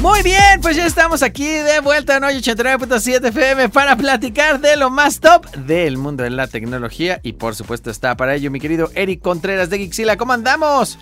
Muy 0.00 0.22
bien, 0.22 0.60
pues 0.62 0.76
ya 0.76 0.86
estamos 0.86 1.22
aquí 1.22 1.44
de 1.46 1.80
vuelta 1.80 2.16
en 2.16 2.24
hoy 2.24 2.34
89.7 2.40 3.28
FM 3.28 3.68
para 3.68 3.96
platicar 3.96 4.58
de 4.60 4.76
lo 4.76 4.88
más 4.88 5.20
top 5.20 5.46
del 5.54 5.98
mundo 5.98 6.22
de 6.24 6.30
la 6.30 6.46
tecnología 6.46 7.20
y 7.22 7.34
por 7.34 7.54
supuesto 7.54 7.90
está 7.90 8.16
para 8.16 8.34
ello 8.34 8.50
mi 8.50 8.60
querido 8.60 8.90
Eric 8.94 9.20
Contreras 9.20 9.68
de 9.68 9.76
Gixila. 9.78 10.16
¿Cómo 10.16 10.32
andamos? 10.32 10.98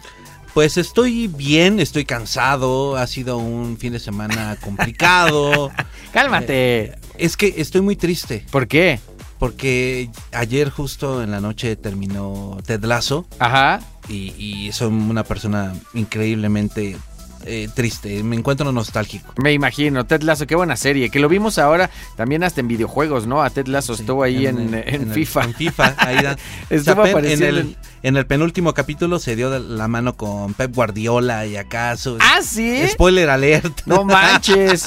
Pues 0.53 0.77
estoy 0.79 1.29
bien, 1.29 1.79
estoy 1.79 2.05
cansado, 2.05 2.97
ha 2.97 3.06
sido 3.06 3.39
un 3.39 3.79
fin 3.79 3.92
de 3.92 4.01
semana 4.01 4.56
complicado. 4.61 5.70
Cálmate. 6.12 6.97
es 7.19 7.37
que 7.37 7.55
estoy 7.59 7.83
muy 7.83 7.95
triste 7.97 8.45
¿Por 8.51 8.67
qué? 8.67 8.98
porque 9.39 10.11
ayer 10.33 10.70
justo 10.70 11.23
en 11.23 11.30
la 11.30 11.41
noche 11.41 11.77
terminó 11.77 12.59
Ted 12.67 12.83
Lasso 12.84 13.28
Ajá. 13.39 13.78
y, 14.09 14.34
y 14.37 14.73
soy 14.73 14.89
una 14.89 15.23
persona 15.23 15.75
increíblemente 15.95 16.97
eh, 17.45 17.69
triste, 17.74 18.23
me 18.23 18.37
encuentro 18.37 18.70
nostálgico. 18.73 19.33
Me 19.42 19.52
imagino, 19.52 20.05
Ted 20.06 20.23
Lasso, 20.23 20.47
qué 20.47 20.55
buena 20.55 20.77
serie, 20.77 21.10
que 21.10 21.19
lo 21.20 21.28
vimos 21.28 21.59
ahora 21.59 21.91
también 22.16 22.45
hasta 22.45 22.61
en 22.61 22.69
videojuegos, 22.69 23.27
¿no? 23.27 23.42
A 23.42 23.51
Ted 23.51 23.67
Lasso 23.69 23.95
estuvo 23.95 24.22
ahí 24.22 24.47
en, 24.47 24.75
en 24.75 25.03
el- 25.03 25.12
FIFA. 25.12 25.45
En 25.45 25.55
FIFA, 25.55 25.95
ahí 25.98 26.22
da- 26.22 26.36
Estuvo 26.70 27.03
apareciendo 27.03 27.61
el, 27.61 27.77
en 28.03 28.17
el 28.17 28.27
penúltimo 28.27 28.75
capítulo 28.75 29.19
se 29.19 29.34
dio 29.36 29.58
la 29.58 29.89
mano 29.89 30.17
con 30.17 30.55
Pep 30.55 30.75
Guardiola 30.75 31.47
y 31.47 31.56
acaso. 31.56 32.17
¿Ah, 32.20 32.41
sí? 32.42 32.86
Spoiler 32.89 33.28
alert. 33.30 33.80
No 33.86 34.05
manches. 34.05 34.84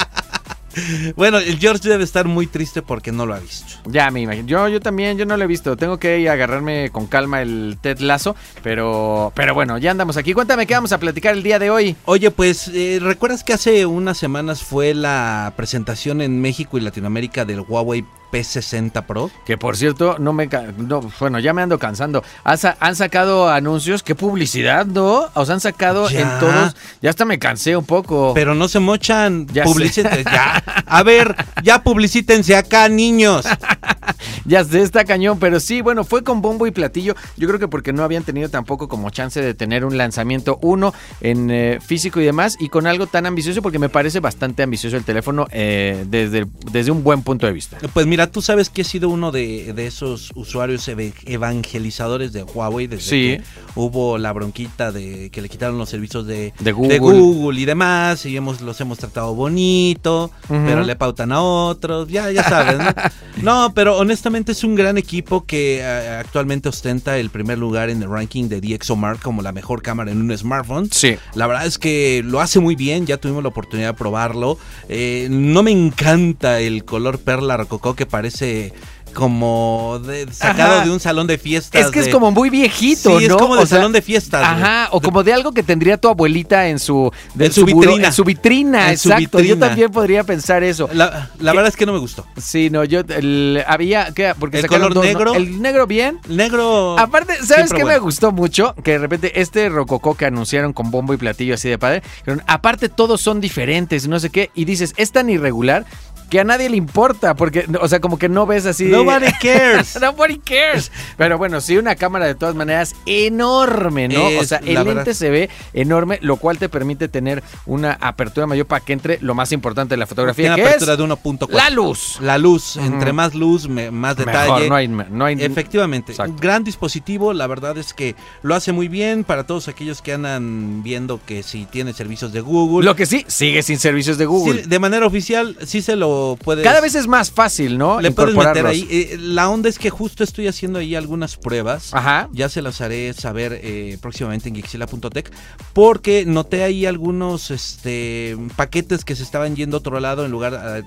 Bueno, 1.16 1.38
el 1.38 1.58
George 1.60 1.88
debe 1.88 2.04
estar 2.04 2.26
muy 2.26 2.48
triste 2.48 2.82
porque 2.82 3.12
no 3.12 3.26
lo 3.26 3.34
ha 3.34 3.40
visto. 3.40 3.76
Ya 3.86 4.10
me 4.12 4.22
imagino. 4.22 4.48
Yo, 4.48 4.68
yo 4.68 4.80
también, 4.80 5.18
yo 5.18 5.26
no 5.26 5.38
lo 5.38 5.44
he 5.44 5.48
visto. 5.48 5.76
Tengo 5.78 5.98
que 5.98 6.20
ir 6.20 6.30
a 6.30 6.34
agarrarme 6.34 6.90
con 6.92 7.08
calma 7.08 7.42
el 7.42 7.78
Ted 7.82 8.00
Lazo. 8.00 8.36
Pero, 8.64 9.32
pero 9.36 9.54
bueno, 9.54 9.78
ya 9.78 9.92
andamos 9.92 10.18
aquí. 10.18 10.34
Cuéntame 10.34 10.66
qué 10.66 10.74
vamos 10.74 10.92
a 10.92 11.00
platicar 11.00 11.36
el 11.36 11.44
día 11.44 11.60
de 11.60 11.70
hoy. 11.70 11.96
Oye, 12.06 12.32
pues, 12.32 12.70
eh, 12.70 13.00
¿recuerdas 13.02 13.44
que 13.44 13.54
hace 13.54 13.86
unas 13.86 14.18
semanas 14.18 14.64
fue 14.64 14.94
la 14.94 15.54
presentación 15.56 16.22
en 16.22 16.42
México 16.42 16.78
y 16.78 16.82
Latinoamérica 16.82 17.46
del 17.46 17.62
Huawei 17.62 18.06
P60 18.32 19.06
Pro? 19.06 19.30
Que 19.46 19.58
por 19.58 19.76
cierto, 19.78 20.18
no 20.20 20.34
me. 20.34 20.48
No, 20.78 21.02
bueno, 21.20 21.40
ya 21.40 21.54
me 21.54 21.62
ando 21.62 21.78
cansando. 21.80 22.24
Han, 22.44 22.58
sa- 22.58 22.78
han 22.80 22.96
sacado 22.96 23.50
anuncios. 23.50 24.04
¿Qué 24.04 24.16
publicidad, 24.16 24.86
no? 24.86 25.26
O 25.34 25.46
sea, 25.46 25.56
han 25.56 25.62
sacado 25.62 26.10
Ya. 26.10 26.22
en 26.22 26.40
todos. 26.40 26.76
Ya 27.02 27.10
hasta 27.10 27.26
me 27.26 27.40
cansé 27.40 27.76
un 27.76 27.86
poco. 27.86 28.34
Pero 28.34 28.56
no 28.56 28.68
se 28.68 28.80
mochan. 28.80 29.48
Ya 29.48 29.64
ya. 29.66 30.64
A 30.86 31.04
ver, 31.04 31.36
ya 31.64 31.84
publicítense 31.84 32.56
acá, 32.56 32.88
niños. 32.90 33.46
Ya 34.46 34.64
sé, 34.64 34.82
está 34.82 35.06
cañón, 35.06 35.40
pero 35.40 35.60
sí, 35.60 35.82
bueno, 35.82 36.04
fue 36.04 36.24
con 36.24 36.42
bombo 36.42 36.68
y 36.68 36.72
platillo. 36.72 37.16
Yo 37.38 37.48
creo 37.48 37.60
que 37.60 37.68
porque 37.68 37.94
no 37.94 38.04
habían 38.04 38.24
tenido 38.24 38.50
tampoco 38.50 38.88
como 38.88 39.10
chance 39.10 39.42
de 39.42 39.54
tener 39.54 39.86
un 39.86 39.98
lanzamiento 39.98 40.58
uno 40.62 40.94
en 41.22 41.50
eh, 41.52 41.80
físico 41.86 42.20
y 42.22 42.26
demás, 42.26 42.58
y 42.60 42.70
con 42.70 42.88
algo 42.88 43.08
tan 43.08 43.26
ambicioso, 43.26 43.62
porque 43.62 43.80
me 43.80 43.90
parece 43.90 44.20
bastante 44.20 44.64
ambicioso 44.64 44.98
el 44.98 45.04
teléfono 45.04 45.48
eh, 45.52 46.06
desde, 46.08 46.46
desde 46.72 46.92
un 46.92 47.04
buen 47.04 47.22
punto 47.24 47.46
de 47.46 47.54
vista. 47.54 47.78
Pues 47.94 48.08
mira, 48.08 48.28
tú 48.32 48.42
sabes 48.42 48.70
que 48.70 48.82
he 48.82 48.86
sido 48.86 49.10
uno 49.10 49.32
de, 49.32 49.74
de 49.74 49.88
esos 49.88 50.32
usuarios 50.36 50.88
evangelizadores 51.26 52.34
de 52.34 52.44
Huawei 52.44 52.88
desde 52.88 53.02
Sí. 53.02 53.38
que 53.38 53.44
hubo 53.76 54.18
la 54.18 54.32
bronquita 54.34 54.92
de 54.92 55.30
que 55.32 55.42
le 55.42 55.50
quitaron 55.50 55.78
los 55.78 55.90
servicios 55.90 56.26
de, 56.26 56.54
De 56.60 56.72
Google. 56.72 57.00
Google 57.00 57.60
y 57.60 57.66
demás, 57.66 58.26
y 58.26 58.36
hemos, 58.38 58.62
los 58.62 58.80
hemos 58.82 58.98
tratado 58.98 59.34
bonito, 59.36 60.32
pero 60.48 60.84
le 60.84 60.96
pautan 60.96 61.32
a 61.32 61.42
otros, 61.42 62.08
ya, 62.08 62.32
ya 62.32 62.44
sabes, 62.44 62.78
¿no? 62.80 62.94
no, 63.44 63.74
pero 63.74 63.98
honestamente 63.98 64.31
es 64.34 64.64
un 64.64 64.76
gran 64.76 64.98
equipo 64.98 65.44
que 65.46 65.80
eh, 65.80 66.10
actualmente 66.10 66.70
ostenta 66.70 67.18
el 67.18 67.30
primer 67.30 67.58
lugar 67.58 67.90
en 67.90 68.02
el 68.02 68.10
ranking 68.10 68.48
de 68.48 68.62
DxOMark 68.62 69.22
como 69.22 69.42
la 69.42 69.52
mejor 69.52 69.82
cámara 69.82 70.12
en 70.12 70.22
un 70.22 70.38
smartphone. 70.38 70.90
Sí. 70.90 71.18
La 71.36 71.48
verdad 71.48 71.66
es 71.66 71.78
que 71.78 72.24
lo 72.26 72.40
hace 72.40 72.60
muy 72.60 72.76
bien, 72.76 73.06
ya 73.06 73.18
tuvimos 73.18 73.44
la 73.44 73.50
oportunidad 73.50 73.90
de 73.90 73.94
probarlo. 73.94 74.58
Eh, 74.88 75.28
no 75.30 75.64
me 75.64 75.72
encanta 75.72 76.62
el 76.62 76.86
color 76.86 77.20
perla 77.20 77.58
rococó 77.58 77.94
que 77.94 78.06
parece 78.06 78.74
como 79.14 80.00
de- 80.06 80.32
sacado 80.34 80.76
Ajá. 80.78 80.86
de 80.86 80.92
un 80.92 81.00
salón 81.00 81.28
de 81.28 81.38
fiestas. 81.38 81.80
Es 81.86 81.92
que 81.92 82.00
es 82.00 82.10
como 82.10 82.32
muy 82.32 82.50
viejito, 82.50 83.20
Sí, 83.20 83.28
¿no? 83.28 83.36
es 83.36 83.42
como 83.42 83.56
de 83.56 83.64
O 83.64 83.66
sea, 83.66 83.78
salón 83.78 83.92
de 83.92 84.02
fiestas. 84.02 84.44
Ajá, 84.44 84.90
o 84.92 85.02
como 85.02 85.24
de 85.24 85.34
algo 85.34 85.52
que 85.52 85.64
tendría 85.64 85.98
tu 85.98 86.08
abuelita 86.08 86.68
en 86.68 86.80
su, 86.80 87.12
de 87.36 87.46
En 87.48 87.52
su 87.52 87.66
vitrina. 87.66 88.08
en 88.08 88.14
su 88.14 88.24
vitrina, 88.24 88.92
En 88.92 88.98
su 88.98 89.10
exacto. 89.12 89.40
Yo 89.42 89.58
también 89.58 89.92
podría 89.92 90.24
pensar 90.24 90.64
eso. 90.64 90.90
La, 90.94 91.30
verdad 91.40 91.68
es 91.68 91.76
que 91.76 91.86
no 91.86 91.94
me 91.94 92.00
gustó. 92.00 92.26
Sí, 92.38 92.70
no, 92.70 92.84
yo 92.84 93.02
el- 93.02 93.64
había 93.68 94.12
¿qué? 94.14 94.34
porque 94.40 94.60
El 94.60 94.68
color 94.68 94.94
dos, 94.94 95.04
¿no? 95.06 95.12
negro. 95.12 95.34
El 95.36 95.62
negro 95.62 95.88
bien, 95.88 96.20
negro. 96.28 96.98
Aparte, 97.00 97.34
¿sabes 97.46 97.72
qué 97.74 97.86
me 97.86 97.98
gustó 98.00 98.32
mucho? 98.32 98.76
Que 98.84 98.92
de 98.92 98.98
repente 99.00 99.40
este 99.42 99.70
rococó 99.70 100.16
que 100.16 100.26
anunciaron 100.26 100.74
con 100.74 100.92
bombo 100.92 101.14
y 101.14 101.18
platillo 101.18 101.54
así 101.56 101.70
de 101.70 101.78
padre. 101.78 102.02
dijeron, 102.20 102.44
aparte 102.48 102.90
todos 102.90 103.22
son 103.22 103.42
diferentes, 103.42 104.08
no 104.08 104.20
sé 104.20 104.30
qué. 104.30 104.52
Y 104.56 104.66
dices, 104.66 104.94
es 104.98 105.12
tan 105.12 105.30
irregular 105.30 105.86
que 106.32 106.40
a 106.40 106.44
nadie 106.44 106.68
le 106.70 106.78
importa. 106.78 107.36
Porque, 107.36 107.68
o 107.80 107.88
sea, 107.88 108.00
como 108.00 108.18
que 108.18 108.28
no 108.30 108.48
ves 108.48 108.66
así. 108.66 108.86
Nobody 108.86 109.32
cares. 109.42 110.00
Nobody 110.02 110.40
cares. 110.40 110.92
Pero 111.18 111.38
bueno, 111.38 111.62
sí, 111.62 111.78
una 111.78 111.94
cámara 111.96 112.26
de 112.26 112.34
todas 112.34 112.56
maneras 112.56 112.96
enorme, 113.06 114.08
¿no? 114.08 114.24
o 114.26 114.30
Es, 114.30 114.48
sea, 114.50 114.58
el 114.60 114.74
lente 114.76 114.94
verdad. 114.94 115.14
se 115.14 115.30
ve 115.30 115.50
enorme, 115.74 116.20
lo 116.22 116.38
cual 116.38 116.58
te 116.58 116.70
permite 116.70 117.08
tener 117.08 117.44
una 117.66 117.98
apertura 118.02 118.48
mayor 118.48 118.66
para 118.66 118.84
que 118.84 118.94
entre 118.94 119.20
lo 119.22 119.36
más 119.36 119.52
importante 119.52 119.94
de 119.94 119.98
la 119.98 120.08
fotografía, 120.08 120.56
que 120.56 120.62
apertura 120.64 120.94
es 120.94 120.98
de 120.98 121.04
1.4. 121.06 121.50
la 121.52 121.70
luz. 121.70 122.18
La 122.22 122.38
luz. 122.38 122.78
Entre 122.78 123.12
más 123.14 123.36
luz, 123.36 123.68
me- 123.68 123.92
más 123.92 124.16
detalle. 124.16 124.54
Mejor, 124.54 124.70
no 124.70 124.76
hay, 124.76 124.88
no 124.88 125.26
hay 125.26 125.36
Efectivamente, 125.42 126.14
Exacto. 126.14 126.32
un 126.34 126.40
gran 126.40 126.64
dispositivo, 126.64 127.34
la 127.34 127.46
verdad 127.48 127.78
es 127.78 127.94
que 127.94 128.16
lo 128.42 128.56
hace 128.56 128.72
muy 128.72 128.88
bien 128.88 129.26
para 129.26 129.46
todos 129.46 129.68
aquellos 129.68 130.02
que 130.02 130.14
andan 130.14 130.82
viendo 130.82 131.20
que 131.26 131.44
si 131.44 131.66
tiene 131.66 131.92
servicios 131.94 132.32
de 132.32 132.40
Google. 132.40 132.86
Lo 132.86 132.96
que 132.96 133.06
sí, 133.06 133.26
sigue 133.28 133.64
sin 133.64 133.78
servicios 133.80 134.18
de 134.18 134.26
Google. 134.26 134.64
Sí, 134.64 134.70
de 134.70 134.80
manera 134.80 135.06
oficial 135.06 135.58
sí 135.66 135.82
se 135.82 135.96
lo 135.98 136.21
puedes 136.44 136.64
Cada 136.64 136.82
vez 136.82 136.96
es 136.96 137.08
más 137.08 137.32
fácil, 137.32 137.78
¿no? 137.78 138.00
le 138.02 138.12
puedes 138.12 138.36
meter 138.36 138.66
ahí. 138.66 138.88
Eh, 138.90 139.18
la 139.20 139.50
onda 139.50 139.70
es 139.70 139.80
que 139.80 139.90
justo 139.90 140.24
estoy 140.24 140.48
haciendo 140.48 140.80
ahí 140.80 140.96
algunas 140.96 141.38
pruebas. 141.38 141.94
Ajá. 141.94 142.30
Ya 142.32 142.50
se 142.50 142.62
las 142.62 142.82
haré 142.82 143.14
saber 143.14 143.60
eh, 143.64 143.98
próximamente 144.02 144.50
en 144.50 144.56
Gixila.tech 144.56 145.32
porque 145.74 146.26
noté 146.26 146.64
ahí 146.64 146.86
algunos 146.86 147.52
este 147.52 148.38
paquetes 148.56 149.06
que 149.06 149.16
se 149.16 149.24
estaban 149.24 149.56
yendo 149.56 149.78
a 149.78 149.80
otro 149.80 150.00
lado 150.00 150.26
en 150.26 150.32
lugar 150.32 150.84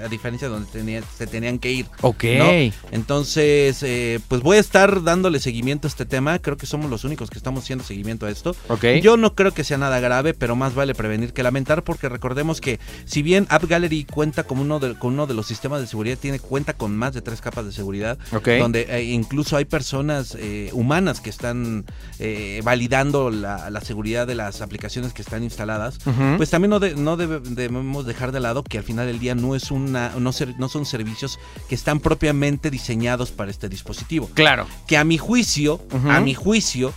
a, 0.00 0.04
a 0.04 0.08
diferencia 0.08 0.48
de 0.48 0.54
donde 0.54 0.70
tenía- 0.70 1.02
se 1.16 1.26
tenían 1.26 1.58
que 1.58 1.72
ir. 1.72 1.86
Ok. 2.02 2.24
¿no? 2.38 2.44
Entonces, 2.92 3.82
eh, 3.82 4.20
pues 4.28 4.42
voy 4.42 4.56
a 4.56 4.60
estar 4.60 5.02
dándole 5.02 5.38
seguimiento 5.40 5.86
a 5.86 5.90
este 5.90 6.06
tema. 6.06 6.38
Creo 6.38 6.56
que 6.56 6.66
somos 6.66 6.90
los 6.90 7.04
únicos 7.04 7.30
que 7.30 7.38
estamos 7.38 7.64
haciendo 7.64 7.84
seguimiento 7.84 8.26
a 8.26 8.30
esto. 8.30 8.56
Ok. 8.68 8.84
Yo 9.02 9.16
no 9.16 9.34
creo 9.34 9.52
que 9.52 9.64
sea 9.64 9.78
nada 9.78 10.00
grave, 10.00 10.34
pero 10.34 10.56
más 10.56 10.74
vale 10.74 10.94
prevenir 10.94 11.32
que 11.32 11.42
lamentar, 11.42 11.82
porque 11.84 12.08
recordemos 12.08 12.60
que 12.60 12.80
si 13.04 13.22
bien 13.22 13.46
App 13.50 13.64
Gallery 13.64 14.04
cuenta 14.04 14.44
como 14.44 14.62
uno 14.62 14.78
de, 14.80 14.94
con 14.98 15.12
uno 15.14 15.26
de 15.26 15.34
los 15.34 15.46
sistemas 15.46 15.80
de 15.80 15.86
seguridad, 15.86 16.18
tiene 16.18 16.38
cuenta 16.38 16.72
con 16.72 16.96
más 16.96 17.14
de 17.14 17.22
tres 17.22 17.40
capas 17.40 17.64
de 17.66 17.72
seguridad, 17.72 18.18
Ok. 18.32 18.48
donde 18.58 18.86
eh, 18.88 19.04
incluso 19.04 19.56
hay 19.56 19.64
personas 19.66 20.36
eh, 20.38 20.70
humanas 20.72 21.20
que 21.20 21.30
están 21.30 21.84
eh, 22.18 22.60
validando 22.64 23.30
la, 23.30 23.70
la 23.70 23.80
seguridad 23.80 24.26
de 24.26 24.34
las 24.34 24.60
aplicaciones 24.62 25.12
que 25.12 25.22
están 25.22 25.42
instaladas, 25.42 25.98
pues 26.36 26.50
también 26.50 26.70
no, 26.70 26.80
de- 26.80 26.94
no 26.94 27.16
debe- 27.16 27.40
debemos 27.40 28.06
dejar 28.06 28.32
de 28.32 28.40
lado 28.40 28.62
que 28.62 28.78
al 28.78 28.84
final 28.84 29.06
del 29.06 29.18
día 29.18 29.34
no 29.34 29.54
es 29.54 29.65
una, 29.70 30.10
no, 30.18 30.32
ser- 30.32 30.58
no 30.58 30.68
son 30.68 30.86
servicios 30.86 31.38
que 31.68 31.74
están 31.74 32.00
propiamente 32.00 32.70
diseñados 32.70 33.30
para 33.30 33.50
este 33.50 33.68
dispositivo. 33.68 34.30
Claro. 34.34 34.66
Que 34.86 34.96
a 34.96 35.04
mi 35.04 35.18
juicio, 35.18 35.80
a 36.08 36.20
mi 36.20 36.34
juicio, 36.34 36.92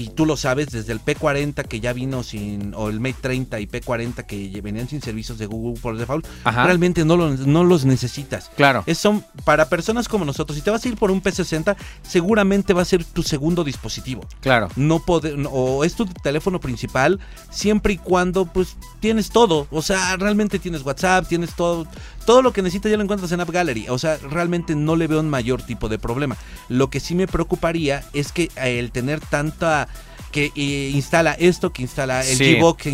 y 0.00 0.08
tú 0.08 0.24
lo 0.26 0.36
sabes, 0.36 0.68
desde 0.70 0.92
el 0.92 1.00
P40 1.00 1.66
que 1.66 1.80
ya 1.80 1.92
vino 1.92 2.22
sin, 2.22 2.72
o 2.74 2.88
el 2.88 3.00
Mate 3.00 3.16
30 3.20 3.60
y 3.60 3.66
P40 3.66 4.24
que 4.26 4.60
venían 4.62 4.88
sin 4.88 5.02
servicios 5.02 5.38
de 5.38 5.46
Google 5.46 5.78
por 5.80 5.96
default, 5.98 6.26
Ajá. 6.44 6.64
realmente 6.64 7.04
no, 7.04 7.16
lo- 7.16 7.30
no 7.36 7.64
los 7.64 7.84
necesitas. 7.84 8.50
Claro. 8.56 8.82
Es- 8.86 8.98
son 8.98 9.24
para 9.44 9.68
personas 9.68 10.08
como 10.08 10.24
nosotros. 10.24 10.56
Si 10.56 10.62
te 10.62 10.70
vas 10.70 10.84
a 10.84 10.88
ir 10.88 10.96
por 10.96 11.10
un 11.10 11.22
P60, 11.22 11.76
seguramente 12.02 12.72
va 12.72 12.82
a 12.82 12.84
ser 12.84 13.04
tu 13.04 13.22
segundo 13.22 13.62
dispositivo. 13.64 14.26
Claro. 14.40 14.68
No 14.76 15.00
pode- 15.00 15.36
no- 15.36 15.50
o 15.50 15.84
es 15.84 15.94
tu 15.94 16.06
teléfono 16.06 16.60
principal, 16.60 17.20
siempre 17.50 17.94
y 17.94 17.98
cuando 17.98 18.46
pues 18.46 18.76
tienes 19.00 19.30
todo. 19.30 19.66
O 19.70 19.82
sea, 19.82 20.16
realmente 20.16 20.58
tienes 20.58 20.82
WhatsApp, 20.82 21.26
tienes 21.28 21.54
todo. 21.54 21.86
Todo 22.30 22.42
lo 22.42 22.52
que 22.52 22.62
necesitas 22.62 22.90
ya 22.90 22.96
lo 22.96 23.02
encuentras 23.02 23.30
en 23.32 23.40
App 23.40 23.50
Gallery. 23.50 23.88
O 23.88 23.98
sea, 23.98 24.16
realmente 24.18 24.74
no 24.74 24.96
le 24.96 25.06
veo 25.06 25.20
un 25.20 25.28
mayor 25.28 25.62
tipo 25.62 25.88
de 25.88 25.98
problema. 25.98 26.36
Lo 26.68 26.88
que 26.90 27.00
sí 27.00 27.14
me 27.14 27.26
preocuparía 27.26 28.04
es 28.12 28.32
que 28.32 28.44
eh, 28.56 28.78
el 28.78 28.90
tener 28.92 29.20
tanta 29.20 29.88
que 30.30 30.52
eh, 30.54 30.90
instala 30.94 31.32
esto, 31.32 31.72
que 31.72 31.82
instala 31.82 32.20
el 32.24 32.36
Sí. 32.36 32.56
G-Box. 32.56 32.86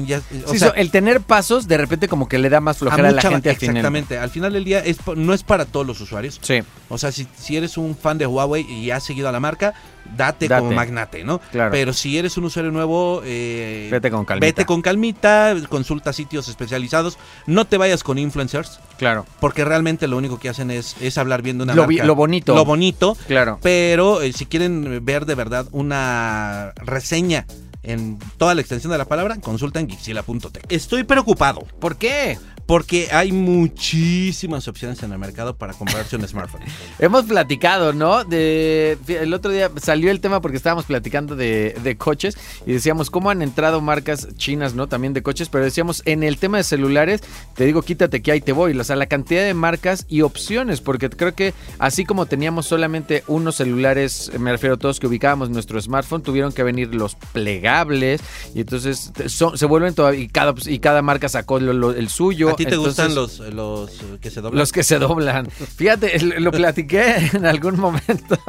o 0.46 0.52
Sí, 0.52 0.58
sea, 0.58 0.68
el 0.70 0.90
tener 0.90 1.20
pasos 1.20 1.68
de 1.68 1.76
repente 1.76 2.08
como 2.08 2.28
que 2.28 2.38
le 2.38 2.48
da 2.48 2.60
más 2.60 2.78
flojera 2.78 3.10
a, 3.10 3.12
la 3.12 3.20
gente 3.20 3.50
al 3.50 3.56
final. 3.56 3.76
Exactamente. 3.76 4.18
Al 4.18 4.30
final 4.30 4.54
del 4.54 4.64
día 4.64 4.78
es, 4.80 4.96
no 5.16 5.34
es 5.34 5.42
para 5.42 5.66
todos 5.66 5.86
los 5.86 6.00
usuarios. 6.00 6.38
Sí, 6.40 6.62
O 6.88 6.96
sea, 6.96 7.12
si, 7.12 7.26
si 7.38 7.56
eres 7.58 7.76
un 7.76 7.94
fan 7.94 8.16
de 8.16 8.26
Huawei 8.26 8.62
y 8.62 8.90
has 8.90 9.04
seguido 9.04 9.28
a 9.28 9.32
la 9.32 9.40
marca, 9.40 9.74
date, 10.16 10.48
Date. 10.48 10.60
como 10.62 10.72
magnate, 10.74 11.24
¿no? 11.24 11.40
Claro. 11.52 11.72
Pero 11.72 11.92
si 11.92 12.16
eres 12.16 12.38
un 12.38 12.44
usuario 12.44 12.72
nuevo, 12.72 13.20
eh, 13.24 13.88
Vete 13.90 14.10
con 14.10 14.24
calmita. 14.24 14.46
Vete 14.46 14.64
con 14.64 14.80
calmita, 14.80 15.54
consulta 15.68 16.14
sitios 16.14 16.48
especializados, 16.48 17.18
no 17.46 17.66
te 17.66 17.76
vayas 17.76 18.02
con 18.02 18.16
influencers, 18.18 18.80
claro, 18.98 19.26
porque 19.40 19.64
realmente 19.64 20.06
lo 20.08 20.16
único 20.16 20.38
que 20.38 20.48
hacen 20.48 20.70
es, 20.70 20.96
es 21.00 21.18
hablar 21.18 21.42
bien 21.42 21.58
de 21.58 21.64
una 21.64 21.74
Lo 21.74 21.86
marca. 21.86 22.04
lo 22.04 22.14
bonito. 22.14 22.54
Lo 22.54 22.64
bonito, 22.64 23.16
claro. 23.26 23.58
pero 23.62 24.22
eh, 24.22 24.32
si 24.32 24.46
quieren 24.46 25.04
ver 25.04 25.26
de 25.26 25.34
verdad 25.34 25.66
una 25.72 26.72
reseña 26.76 27.46
en 27.82 28.18
toda 28.36 28.54
la 28.54 28.60
extensión 28.60 28.90
de 28.90 28.98
la 28.98 29.04
palabra, 29.04 29.36
consulta 29.40 29.78
en 29.80 29.88
Gixila.tech. 29.88 30.64
Estoy 30.68 31.04
preocupado 31.04 31.60
¿Por 31.78 31.96
qué? 31.96 32.36
Porque 32.66 33.08
hay 33.12 33.32
muchísimas 33.32 34.66
opciones 34.68 35.02
en 35.02 35.12
el 35.12 35.18
mercado 35.18 35.56
para 35.56 35.72
comprarse 35.72 36.16
un 36.16 36.26
smartphone. 36.26 36.62
Hemos 36.98 37.24
platicado, 37.24 37.92
¿no? 37.92 38.24
De, 38.24 38.98
el 39.08 39.32
otro 39.34 39.50
día 39.52 39.70
salió 39.80 40.10
el 40.10 40.20
tema 40.20 40.40
porque 40.40 40.56
estábamos 40.56 40.84
platicando 40.84 41.36
de, 41.36 41.76
de 41.82 41.96
coches 41.96 42.36
y 42.66 42.72
decíamos 42.72 43.10
cómo 43.10 43.30
han 43.30 43.42
entrado 43.42 43.80
marcas 43.80 44.28
chinas, 44.36 44.74
¿no? 44.74 44.88
También 44.88 45.12
de 45.14 45.22
coches, 45.22 45.48
pero 45.48 45.64
decíamos 45.64 46.02
en 46.06 46.22
el 46.22 46.38
tema 46.38 46.58
de 46.58 46.64
celulares, 46.64 47.20
te 47.54 47.64
digo, 47.64 47.82
quítate 47.82 48.20
que 48.22 48.32
ahí 48.32 48.40
te 48.40 48.52
voy. 48.52 48.76
O 48.78 48.84
sea, 48.84 48.96
la 48.96 49.06
cantidad 49.06 49.44
de 49.44 49.54
marcas 49.54 50.04
y 50.08 50.22
opciones, 50.22 50.80
porque 50.80 51.08
creo 51.08 51.34
que 51.34 51.54
así 51.78 52.04
como 52.04 52.26
teníamos 52.26 52.66
solamente 52.66 53.22
unos 53.26 53.56
celulares, 53.56 54.30
me 54.38 54.50
refiero 54.52 54.74
a 54.74 54.78
todos 54.78 54.98
que 55.00 55.06
ubicábamos 55.06 55.50
nuestro 55.50 55.80
smartphone, 55.80 56.22
tuvieron 56.22 56.52
que 56.52 56.62
venir 56.62 56.94
los 56.94 57.14
plegables 57.32 58.20
y 58.54 58.60
entonces 58.60 59.12
son- 59.28 59.56
se 59.56 59.66
vuelven 59.66 59.94
todavía, 59.94 60.20
y 60.20 60.28
cada, 60.28 60.54
y 60.66 60.78
cada 60.80 61.02
marca 61.02 61.28
sacó 61.28 61.60
lo- 61.60 61.72
lo- 61.72 61.92
el 61.92 62.08
suyo. 62.08 62.48
¿A 62.56 62.58
ti 62.58 62.64
te 62.64 62.74
Entonces, 62.74 63.08
gustan 63.08 63.14
los, 63.14 63.38
los 63.54 63.90
eh, 63.90 64.18
que 64.20 64.30
se 64.30 64.40
doblan? 64.40 64.58
los 64.58 64.72
que 64.72 64.82
se 64.82 64.98
doblan. 64.98 65.48
Fíjate, 65.50 66.18
lo 66.40 66.50
platiqué 66.50 67.30
en 67.34 67.46
algún 67.46 67.78
momento. 67.78 68.36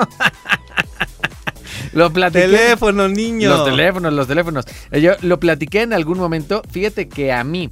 lo 1.93 2.11
platiqué. 2.11 2.41
Teléfono, 2.47 3.07
niño. 3.07 3.49
Los 3.49 3.65
teléfonos, 3.65 4.13
los 4.13 4.27
teléfonos. 4.27 4.65
Eh, 4.91 5.01
Yo 5.01 5.13
lo 5.21 5.39
platiqué 5.39 5.81
en 5.81 5.93
algún 5.93 6.17
momento. 6.17 6.61
Fíjate 6.71 7.07
que 7.07 7.31
a 7.31 7.43
mí. 7.43 7.69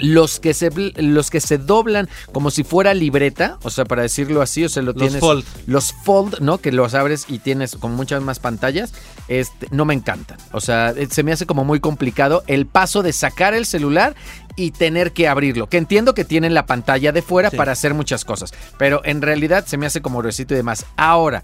Los 0.00 0.38
que, 0.38 0.52
se, 0.54 0.70
los 0.96 1.28
que 1.30 1.40
se 1.40 1.56
doblan 1.58 2.08
como 2.32 2.50
si 2.52 2.62
fuera 2.62 2.92
libreta, 2.94 3.58
o 3.62 3.70
sea, 3.70 3.84
para 3.86 4.02
decirlo 4.02 4.42
así, 4.42 4.64
o 4.64 4.68
sea, 4.68 4.82
lo 4.82 4.92
Los 4.92 5.00
tienes. 5.00 5.18
fold. 5.18 5.44
Los 5.66 5.92
fold, 6.04 6.38
¿no? 6.40 6.58
Que 6.58 6.70
los 6.70 6.94
abres 6.94 7.24
y 7.26 7.38
tienes 7.40 7.74
con 7.74 7.94
muchas 7.96 8.22
más 8.22 8.38
pantallas, 8.38 8.92
este, 9.28 9.66
no 9.72 9.86
me 9.86 9.94
encantan. 9.94 10.36
O 10.52 10.60
sea, 10.60 10.90
eh, 10.90 11.08
se 11.10 11.22
me 11.24 11.32
hace 11.32 11.46
como 11.46 11.64
muy 11.64 11.80
complicado 11.80 12.44
el 12.46 12.66
paso 12.66 13.02
de 13.02 13.12
sacar 13.12 13.54
el 13.54 13.64
celular 13.66 14.14
y 14.58 14.72
tener 14.72 15.12
que 15.12 15.28
abrirlo. 15.28 15.68
Que 15.68 15.78
entiendo 15.78 16.12
que 16.14 16.24
tienen 16.24 16.52
la 16.52 16.66
pantalla 16.66 17.12
de 17.12 17.22
fuera 17.22 17.50
Sí. 17.50 17.56
para 17.56 17.72
hacer 17.72 17.94
muchas 17.94 18.24
cosas, 18.24 18.52
pero 18.76 19.00
en 19.04 19.22
realidad 19.22 19.64
se 19.66 19.76
me 19.78 19.86
hace 19.86 20.02
como 20.02 20.18
gruesito 20.18 20.52
y 20.54 20.58
demás. 20.58 20.84
Ahora, 20.96 21.42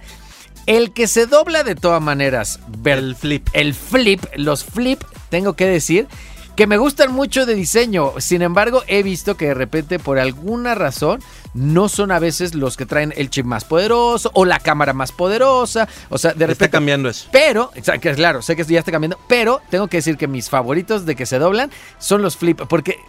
el 0.66 0.93
que 0.93 1.06
se 1.06 1.26
dobla 1.26 1.62
de 1.62 1.75
todas 1.75 2.02
maneras, 2.02 2.58
ver- 2.78 2.99
El 2.99 3.14
flip. 3.16 3.49
el 3.52 3.75
flip, 3.75 4.25
los 4.37 4.64
flip, 4.64 5.02
tengo 5.31 5.52
que 5.55 5.66
decir 5.66 6.08
que 6.56 6.67
me 6.67 6.77
gustan 6.77 7.12
mucho 7.12 7.47
de 7.47 7.55
diseño. 7.55 8.12
Sin 8.19 8.43
embargo, 8.43 8.83
he 8.87 9.03
visto 9.03 9.37
que 9.37 9.47
de 9.49 9.55
repente, 9.55 9.99
por 9.99 10.19
alguna 10.19 10.75
razón, 10.75 11.21
no 11.53 11.89
son 11.89 12.12
a 12.12 12.19
veces 12.19 12.55
los 12.55 12.77
que 12.77 12.87
traen 12.87 13.12
el 13.17 13.31
chip 13.31 13.45
más 13.47 13.65
poderoso 13.65 14.31
o 14.35 14.45
la 14.45 14.59
cámara 14.61 14.93
más 14.93 15.12
poderosa. 15.12 15.89
O 16.11 16.19
sea, 16.19 16.31
de 16.33 16.37
Está 16.45 16.47
repente. 16.47 16.71
cambiando 16.71 17.09
eso. 17.09 17.29
Pero, 17.33 17.71
claro, 18.17 18.43
sé 18.43 18.56
que 18.56 18.65
ya 18.65 18.79
está 18.79 18.93
cambiando, 18.93 19.19
pero 19.29 19.61
tengo 19.71 19.89
que 19.89 19.99
decir 19.99 20.17
que 20.17 20.29
mis 20.29 20.49
favoritos 20.49 21.06
de 21.06 21.17
que 21.17 21.27
se 21.27 21.39
doblan 21.39 21.71
son 21.99 22.23
los 22.23 22.37
flip, 22.37 22.61
porque 22.69 23.00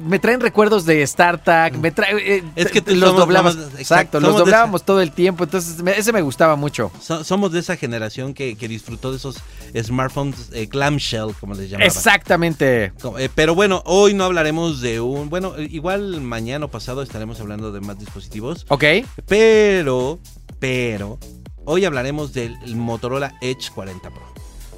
me 0.00 0.18
traen 0.18 0.40
recuerdos 0.40 0.84
de 0.86 1.06
StarTag, 1.06 1.76
me 1.78 1.90
trae, 1.90 2.36
eh, 2.38 2.44
Es 2.56 2.68
que 2.70 2.80
los 2.94 3.10
somos- 3.14 3.54
exacto, 3.56 3.78
exacto, 3.78 4.20
los 4.20 4.36
doblábamos 4.36 4.84
todo 4.84 5.00
el 5.00 5.12
tiempo, 5.12 5.44
entonces 5.44 5.82
me- 5.82 5.96
ese 5.98 6.12
me 6.12 6.22
gustaba 6.22 6.56
mucho. 6.56 6.90
So- 7.00 7.24
somos 7.24 7.52
de 7.52 7.60
esa 7.60 7.76
generación 7.76 8.34
que, 8.34 8.56
que 8.56 8.68
disfrutó 8.68 9.10
de 9.10 9.16
esos 9.18 9.36
smartphones 9.76 10.50
eh, 10.52 10.68
clamshell, 10.68 11.34
como 11.38 11.54
les 11.54 11.70
llamaban. 11.70 11.86
Exactamente. 11.86 12.92
Eh, 13.18 13.28
pero 13.34 13.54
bueno, 13.54 13.82
hoy 13.86 14.14
no 14.14 14.24
hablaremos 14.24 14.80
de 14.80 15.00
un... 15.00 15.28
Bueno, 15.28 15.54
igual 15.58 16.20
mañana 16.20 16.66
o 16.66 16.68
pasado 16.68 17.02
estaremos 17.02 17.40
hablando 17.40 17.72
de 17.72 17.80
más 17.80 17.98
dispositivos. 17.98 18.64
Ok. 18.68 18.84
Pero, 19.26 20.18
pero, 20.58 21.18
hoy 21.64 21.84
hablaremos 21.84 22.32
del 22.32 22.56
Motorola 22.74 23.34
Edge 23.40 23.70
40 23.74 24.10
Pro. 24.10 24.22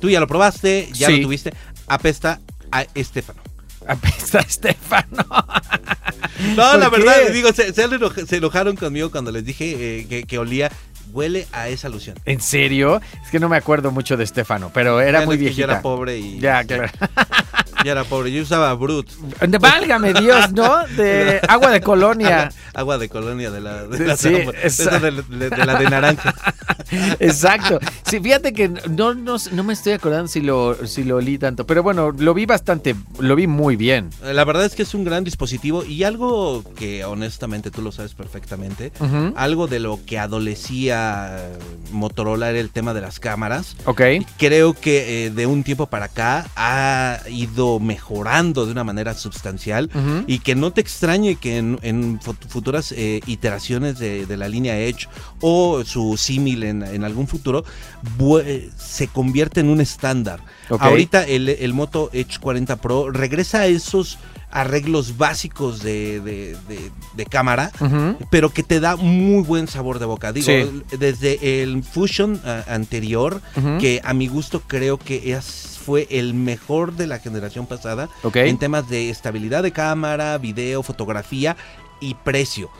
Tú 0.01 0.09
ya 0.11 0.19
lo 0.21 0.27
probaste, 0.27 0.89
ya 0.93 1.09
Sí. 1.09 1.17
lo 1.19 1.23
tuviste. 1.27 1.53
Apesta 1.87 2.41
a 2.73 2.87
Estefano. 2.95 3.41
Apesta 3.87 4.39
Estefano. 4.49 5.25
No, 6.57 6.77
la 6.79 6.89
¿Por 6.89 7.01
verdad, 7.01 7.27
qué? 7.27 7.33
digo, 7.33 7.53
se, 7.53 7.73
se 7.75 7.85
enoja- 7.87 8.27
se 8.27 8.37
enojaron 8.39 8.75
conmigo 8.75 9.11
cuando 9.11 9.31
les 9.31 9.45
dije 9.45 9.99
eh, 10.01 10.07
que, 10.09 10.23
que 10.23 10.39
olía, 10.39 10.71
huele 11.13 11.47
a 11.53 11.69
esa 11.69 11.91
loción. 11.91 12.17
¿En 12.25 12.41
serio? 12.41 13.01
Es 13.23 13.31
que 13.31 13.39
no 13.39 13.49
me 13.51 13.59
acuerdo 13.59 13.91
mucho 13.91 14.17
de 14.17 14.25
Estefano, 14.25 14.71
pero 14.73 15.01
era 15.03 15.19
Bueno, 15.21 15.27
muy 15.27 15.35
es 15.35 15.39
que 15.39 15.45
viejita. 15.45 15.67
Yo 15.67 15.73
era 15.73 15.83
pobre 15.83 16.19
y... 16.19 16.39
Ya, 16.41 16.65
claro. 16.65 16.91
Ya 17.85 17.93
era 17.93 18.05
pobre, 18.05 18.31
yo 18.33 18.43
usaba 18.43 18.73
Brut. 18.75 19.09
Válgame 19.61 20.13
Dios, 20.15 20.53
¿no? 20.53 20.87
De 20.97 21.41
agua 21.49 21.71
de 21.71 21.81
colonia. 21.81 22.51
Agua 22.75 22.99
de 22.99 23.09
colonia 23.09 23.51
de 23.51 23.61
la 23.61 23.87
de, 23.87 24.07
la, 24.07 24.17
Sí, 24.17 24.29
de, 24.31 24.55
esa- 24.63 24.99
de- 24.99 25.11
de- 25.23 25.51
de 25.51 25.65
la 25.67 25.79
de 25.79 25.91
naranja. 25.91 26.35
Exacto. 27.19 27.79
Sí, 28.09 28.21
fíjate 28.21 28.53
que 28.53 28.69
no, 28.69 29.15
no, 29.15 29.37
no 29.53 29.65
me 29.65 29.73
estoy 29.73 29.93
acordando 29.93 30.29
si 30.29 30.41
lo, 30.41 30.77
si 30.87 31.05
lo 31.05 31.17
olí 31.17 31.39
tanto, 31.39 31.67
pero 31.67 31.83
bueno, 31.83 32.11
lo 32.17 32.35
vi 32.35 32.47
bastante, 32.47 32.95
lo 33.19 33.37
vi 33.37 33.47
muy 33.47 33.77
bien. 33.77 34.11
La 34.23 34.45
verdad 34.45 34.65
es 34.65 34.75
que 34.75 34.83
es 34.83 34.95
un 34.95 35.05
gran 35.05 35.25
dispositivo 35.25 35.85
y 35.85 36.05
algo 36.05 36.63
que 36.77 37.05
honestamente 37.05 37.71
tú 37.71 37.83
lo 37.83 37.93
sabes 37.93 38.15
perfectamente, 38.15 38.93
algo 39.37 39.67
de 39.67 39.79
lo 39.81 39.99
que 40.05 40.19
adolecía 40.19 41.37
eh, 41.39 41.59
Motorola 41.93 42.51
era 42.51 42.59
el 42.61 42.71
tema 42.71 42.95
de 42.95 43.01
las 43.01 43.21
cámaras. 43.21 43.77
Ok. 43.85 44.01
Creo 44.39 44.75
que 44.75 45.27
eh, 45.27 45.31
de 45.31 45.47
un 45.47 45.63
tiempo 45.63 45.87
para 45.87 46.07
acá 46.07 46.47
ha 46.57 47.21
ido 47.29 47.70
mejorando 47.79 48.67
de 48.67 48.73
una 48.73 48.83
manera 48.85 49.15
sustancial 49.15 49.91
y 50.27 50.39
que 50.41 50.55
no 50.55 50.73
te 50.73 50.81
extrañe 50.81 51.37
que 51.37 51.59
en, 51.59 51.79
en 51.83 52.19
fu- 52.21 52.35
futuras 52.49 52.93
eh, 52.93 53.21
iteraciones 53.27 53.99
de, 53.99 54.27
de 54.27 54.37
la 54.37 54.49
línea 54.49 54.79
Edge 54.81 55.07
o 55.41 55.85
su 55.85 56.17
símil 56.17 56.65
en, 56.65 56.83
en 56.83 57.05
algún 57.05 57.29
futuro 57.29 57.65
eh, 58.45 58.71
se 58.79 59.09
convierte 59.09 59.61
en 59.61 59.69
un 59.69 59.81
estándar. 59.81 60.41
Ahorita 60.89 61.25
el, 61.25 61.49
el 61.49 61.75
Moto 61.75 62.11
Edge 62.13 62.39
40 62.41 62.77
Pro 62.77 63.11
regresa 63.11 63.61
a 63.61 63.67
esos 63.67 64.19
arreglos 64.53 65.17
básicos 65.17 65.81
de, 65.83 66.21
de- 66.21 66.57
de- 66.69 66.91
de 67.15 67.27
cámara 67.27 67.71
pero 68.31 68.51
que 68.51 68.63
te 68.65 68.81
da 68.81 68.97
muy 68.97 69.43
buen 69.45 69.69
sabor 69.69 69.99
de 70.01 70.07
boca. 70.07 70.33
Digo, 70.33 70.47
Sí. 70.47 70.83
desde 70.99 71.63
el 71.63 71.85
Fusion 71.85 72.41
ah, 72.45 72.65
anterior, 72.69 73.41
que 73.79 74.01
a 74.05 74.13
mi 74.15 74.27
gusto 74.27 74.61
creo 74.67 74.99
que 74.99 75.33
es, 75.35 75.80
fue 75.91 76.07
el 76.09 76.35
mejor 76.35 76.93
de 76.93 77.09
la 77.09 77.19
generación 77.19 77.67
pasada 77.67 78.09
en 78.33 78.59
temas 78.59 78.89
de 78.89 79.11
estabilidad 79.11 79.65
de 79.65 79.73
cámara, 79.73 80.39
video, 80.39 80.85
fotografía 80.85 81.57
y 81.99 82.15
precio. 82.15 82.71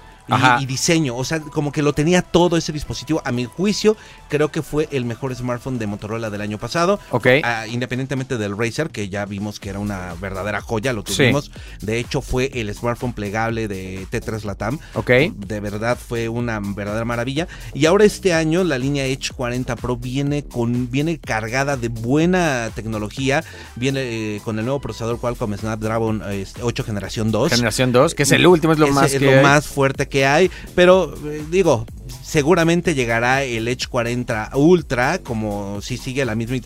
Y- 0.61 0.67
diseño. 0.67 1.17
O 1.17 1.25
sea, 1.25 1.41
como 1.41 1.73
que 1.73 1.83
lo 1.83 1.93
tenía 1.93 2.23
todo 2.23 2.57
ese 2.57 2.73
dispositivo. 2.73 3.21
A 3.25 3.33
mi 3.33 3.45
juicio, 3.45 3.97
creo 4.29 4.51
que 4.51 4.63
fue 4.63 4.89
el 4.93 5.05
mejor 5.05 5.35
smartphone 5.35 5.79
de 5.79 5.87
Motorola 5.87 6.31
del 6.31 6.41
año 6.41 6.59
pasado. 6.59 7.01
Ok. 7.11 7.27
Ah, 7.43 7.67
independientemente 7.67 8.39
del 8.39 8.57
Razer, 8.57 8.91
que 8.91 9.09
ya 9.09 9.25
vimos 9.25 9.59
que 9.61 9.71
era 9.71 9.79
una 9.79 10.15
verdadera 10.21 10.61
joya, 10.61 10.93
lo 10.93 11.03
Sí. 11.07 11.15
tuvimos. 11.17 11.51
De 11.81 11.99
hecho, 11.99 12.21
fue 12.21 12.51
el 12.55 12.73
smartphone 12.75 13.13
plegable 13.13 13.69
de 13.69 14.07
T3 14.11 14.45
Latam. 14.45 14.79
Ok. 14.95 15.11
De 15.35 15.61
verdad 15.61 15.99
fue 15.99 16.29
una 16.29 16.61
verdadera 16.63 17.05
maravilla. 17.05 17.49
Y 17.75 17.87
ahora 17.87 18.05
este 18.05 18.33
año 18.35 18.65
la 18.65 18.79
línea 18.79 19.07
Edge 19.07 19.33
40 19.35 19.77
Pro 19.77 19.97
viene 19.97 20.45
con 20.45 20.91
viene 20.91 21.19
cargada 21.19 21.77
de 21.77 21.89
buena 21.89 22.71
tecnología. 22.75 23.43
Viene 23.77 24.01
eh, 24.37 24.41
con 24.45 24.59
el 24.59 24.65
nuevo 24.65 24.81
procesador 24.81 25.19
Qualcomm 25.19 25.57
Snapdragon 25.57 26.23
eh, 26.27 26.47
8 26.63 26.85
generación 26.85 27.31
2. 27.31 27.51
Generación 27.53 27.93
2, 27.93 28.15
que 28.15 28.23
es 28.25 28.33
el 28.33 28.47
último, 28.47 28.73
es 28.73 28.79
lo 28.79 28.87
Ese 28.87 28.95
más 28.95 29.13
es 29.13 29.19
que 29.19 29.37
lo 29.37 29.43
más 29.43 29.67
fuerte 29.67 30.09
que 30.09 30.20
hay. 30.27 30.51
Pero 30.75 31.15
eh, 31.27 31.45
digo, 31.51 31.87
seguramente 32.31 32.95
llegará 32.95 33.43
el 33.43 33.67
Edge 33.67 33.87
40 33.89 34.53
Ultra, 34.55 35.19
como 35.19 35.81
si 35.83 35.97
sigue 35.97 36.25
la 36.25 36.37
misma, 36.37 36.57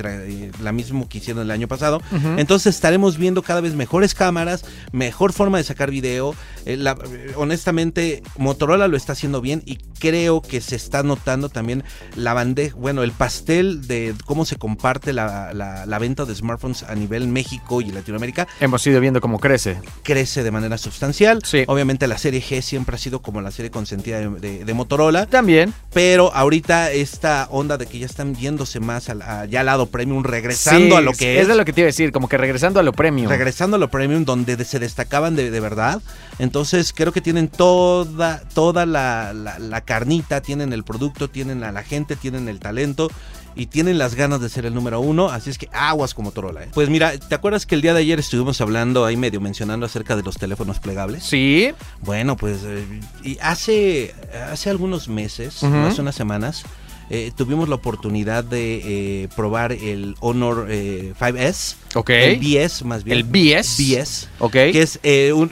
la 0.62 0.73
misma 0.73 1.09
que 1.09 1.18
hicieron 1.18 1.42
el 1.42 1.50
año 1.50 1.68
pasado. 1.68 2.02
Entonces 2.37 2.75
estaremos 2.75 3.16
viendo 3.16 3.42
cada 3.42 3.62
vez 3.62 3.75
mejores 3.75 4.14
cámaras, 4.14 4.64
mejor 4.92 5.33
forma 5.33 5.56
de 5.59 5.64
sacar 5.64 5.90
video. 5.90 6.35
Eh, 6.66 6.76
la- 6.76 6.92
eh, 7.11 7.33
honestamente, 7.37 8.23
Motorola 8.37 8.88
lo 8.88 8.97
está 8.99 9.12
haciendo 9.14 9.40
bien 9.40 9.62
y 9.64 9.78
creo 9.99 10.42
que 10.42 10.61
se 10.61 10.76
está 10.76 11.02
notando 11.02 11.49
también 11.49 11.83
la 12.14 12.35
bandeja, 12.35 12.76
bueno, 12.76 13.02
el 13.02 13.12
pastel 13.12 13.87
de 13.87 14.14
cómo 14.26 14.44
se 14.44 14.56
comparte 14.56 15.12
la, 15.14 15.52
la- 15.54 15.87
la 15.87 15.99
venta 15.99 16.26
de 16.26 16.35
smartphones 16.35 16.83
a 16.83 16.94
nivel 16.94 17.26
México 17.28 17.80
y 17.80 17.87
Latinoamérica 17.90 18.47
Hemos 18.61 18.87
ido 18.87 19.00
viendo 19.00 19.21
cómo 19.23 19.38
crece. 19.40 19.78
crece 20.02 20.42
de 20.42 20.50
manera 20.50 20.76
sustancial. 20.76 21.40
Sí. 21.42 21.64
Obviamente 21.68 22.06
la 22.06 22.18
serie 22.18 22.42
G 22.42 22.61
siempre 22.61 22.97
ha 22.97 22.99
sido 22.99 23.23
como 23.23 23.40
la 23.40 23.50
serie 23.50 23.71
consentida 23.71 24.18
de, 24.18 24.28
de- 24.28 24.64
de 24.64 24.75
Motorola. 24.75 25.25
También. 25.26 25.53
Pero 25.92 26.34
ahorita 26.34 26.90
esta 26.90 27.46
onda 27.50 27.76
de 27.78 27.87
que 27.87 27.99
ya 28.00 28.06
están 28.06 28.34
yéndose 28.34 28.80
más 28.80 29.08
al, 29.08 29.23
a- 29.23 29.44
ya 29.46 29.61
al 29.61 29.66
lado 29.66 29.87
premium, 29.87 30.25
regresando 30.25 30.96
Sí, 30.96 30.99
a 30.99 31.00
lo 31.00 31.12
que 31.12 31.37
es. 31.37 31.42
Es 31.42 31.49
de 31.49 31.54
lo 31.54 31.64
que 31.64 31.73
te 31.73 31.80
iba 31.82 31.87
a 31.87 31.92
decir, 31.92 32.11
como 32.12 32.28
que 32.28 32.37
regresando 32.37 32.80
a 32.80 32.82
lo 32.82 32.92
premium. 32.92 33.28
regresando 33.28 33.76
a 33.76 33.78
lo 33.78 33.88
premium 33.90 34.25
donde 34.25 34.56
de- 34.56 34.64
se 34.64 34.78
destacaban 34.80 35.37
de, 35.37 35.50
de 35.50 35.61
verdad. 35.61 36.02
Entonces 36.38 36.92
creo 36.92 37.12
que 37.12 37.20
tienen 37.20 37.49
toda, 37.49 38.40
toda 38.54 38.87
la, 38.87 39.32
la- 39.32 39.58
la 39.58 39.80
carnita, 39.82 40.40
tienen 40.40 40.73
el 40.73 40.82
producto, 40.84 41.28
tienen 41.30 41.62
a 41.62 41.70
la 41.73 41.82
gente, 41.84 42.16
tienen 42.16 42.49
el 42.49 42.58
talento 42.58 43.08
y 43.56 43.66
tienen 43.66 43.99
las 43.99 44.14
ganas 44.14 44.40
de 44.40 44.49
ser 44.49 44.66
el 44.66 44.75
número 44.75 45.00
uno. 45.00 45.28
Así 45.28 45.50
es 45.50 45.58
que 45.58 45.68
aguas 45.73 46.14
como 46.14 46.32
Torola. 46.32 46.64
¿eh? 46.64 46.68
Pues 46.75 46.88
mira, 46.88 47.16
¿te 47.16 47.34
acuerdas 47.34 47.66
que 47.66 47.75
el 47.75 47.82
día 47.82 47.94
de 47.94 48.00
ayer 48.00 48.18
estuvimos 48.18 48.61
hablando 48.61 49.04
ahí 49.04 49.16
medio 49.16 49.40
mencionando 49.40 49.87
acerca 49.87 50.16
de 50.16 50.23
los 50.23 50.37
teléfonos 50.37 50.80
plegables? 50.80 51.25
Sí. 51.25 51.73
Bueno, 52.00 52.37
pues 52.37 52.58
eh, 52.64 52.84
y 53.23 53.38
hace, 53.40 54.14
hace 54.50 54.70
algunos 54.70 55.08
meses, 55.08 55.62
hace 55.62 56.00
unas 56.00 56.14
semanas, 56.14 56.64
eh, 57.11 57.32
tuvimos 57.37 57.68
la 57.68 57.75
oportunidad 57.75 58.44
de 58.44 59.23
eh, 59.25 59.28
probar 59.37 59.73
el 59.73 60.16
Honor 60.20 60.66
eh, 60.70 61.12
5S. 61.18 61.76
Ok. 61.94 62.11
El 62.11 62.38
BS 62.38 62.84
más 62.84 63.04
bien. 63.04 63.18
El 63.18 63.25
BS. 63.25 63.76
BS. 63.78 64.28
Ok. 64.38 64.52
Que 64.52 64.82
es 64.82 64.99
un, 65.32 65.50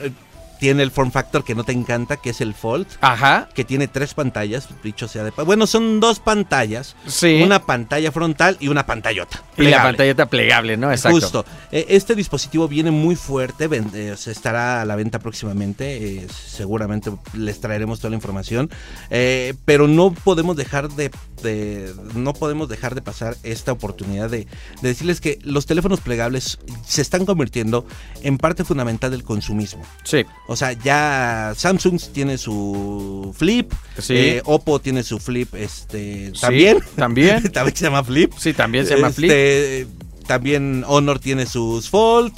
tiene 0.63 0.81
el 0.81 0.91
form 0.91 1.11
factor 1.11 1.43
que 1.43 1.55
no 1.55 1.65
te 1.65 1.73
encanta, 1.73 2.15
que 2.15 2.29
es 2.29 2.39
el 2.39 2.53
Fold. 2.53 2.87
Ajá. 3.01 3.49
Que 3.53 3.65
tiene 3.65 3.89
tres 3.89 4.13
pantallas, 4.13 4.69
dicho 4.81 5.09
sea 5.09 5.25
de 5.25 5.31
Bueno, 5.31 5.67
son 5.67 5.99
dos 5.99 6.21
pantallas. 6.21 6.95
Sí. 7.05 7.41
Una 7.43 7.65
pantalla 7.65 8.13
frontal 8.13 8.55
y 8.61 8.69
una 8.69 8.85
pantallota. 8.85 9.43
y 9.43 9.49
la 9.49 9.55
plegable. 9.55 9.87
pantalleta 9.89 10.25
plegable, 10.27 10.77
¿no? 10.77 10.89
Exacto. 10.89 11.19
Justo. 11.19 11.45
Eh, 11.69 11.87
Este 11.89 12.15
dispositivo 12.15 12.69
viene 12.69 12.91
muy 12.91 13.17
fuerte, 13.17 13.67
ven- 13.67 13.91
eh, 13.93 14.15
se 14.17 14.31
estará 14.31 14.81
a 14.81 14.85
la 14.85 14.95
venta 14.95 15.19
próximamente, 15.19 15.83
eh, 16.23 16.27
seguramente 16.29 17.11
les 17.33 17.59
traeremos 17.59 17.99
toda 17.99 18.11
la 18.11 18.15
información, 18.15 18.69
eh, 19.09 19.53
pero 19.65 19.89
no 19.89 20.11
podemos 20.13 20.55
dejar 20.55 20.87
de, 20.89 21.11
de- 21.43 21.93
no 22.15 22.31
podemos 22.33 22.69
dejar 22.69 22.95
de 22.95 23.01
pasar 23.01 23.35
esta 23.43 23.73
oportunidad 23.73 24.29
de, 24.29 24.47
de 24.81 24.87
decirles 24.87 25.19
que 25.19 25.39
los 25.43 25.65
teléfonos 25.65 25.99
plegables 25.99 26.57
se 26.85 27.01
están 27.01 27.25
convirtiendo 27.25 27.85
en 28.21 28.37
parte 28.37 28.63
fundamental 28.63 29.11
del 29.11 29.23
consumismo. 29.23 29.83
Sí. 30.05 30.23
O 30.47 30.52
sea, 30.55 30.73
ya 30.73 31.53
Samsung 31.55 31.99
tiene 32.13 32.37
su 32.37 33.33
Flip, 33.37 33.71
Sí. 33.97 34.13
eh, 34.15 34.41
Oppo 34.45 34.79
tiene 34.79 35.03
su 35.03 35.19
Flip, 35.19 35.53
este, 35.55 36.31
Sí, 36.33 36.41
también, 36.41 36.79
También. 36.95 37.43
también 37.51 37.75
se 37.75 37.85
llama 37.85 38.03
Flip. 38.03 38.31
Sí, 38.37 38.53
también 38.53 38.85
se 38.85 38.95
llama 38.95 39.09
Flip. 39.11 39.31
Este, 39.31 39.87
También 40.27 40.85
Honor 40.87 41.19
tiene 41.19 41.45
sus 41.45 41.89
Fold. 41.89 42.31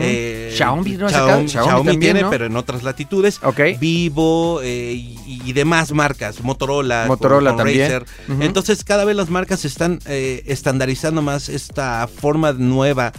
Eh, 0.00 0.52
Xiaomi 0.56 0.92
no 0.92 1.08
Xiaomi, 1.08 1.10
sacado. 1.10 1.48
Xiaomi 1.48 1.48
Xiaomi 1.48 1.90
también, 1.90 2.00
tiene, 2.00 2.22
¿no? 2.22 2.30
pero 2.30 2.46
en 2.46 2.56
otras 2.56 2.84
latitudes. 2.84 3.40
Ok. 3.42 3.60
Vivo 3.80 4.60
eh, 4.62 4.92
y, 4.94 5.42
y 5.44 5.52
demás 5.52 5.90
marcas, 5.90 6.40
Motorola, 6.44 7.06
Motorola 7.08 7.50
con- 7.50 7.56
con 7.58 7.66
también. 7.66 8.04
Entonces 8.40 8.84
cada 8.84 9.04
vez 9.04 9.16
las 9.16 9.28
marcas 9.28 9.64
están 9.64 9.98
eh, 10.06 10.44
estandarizando 10.46 11.20
más 11.20 11.48
esta 11.48 12.06
forma 12.08 12.52
nueva. 12.52 13.12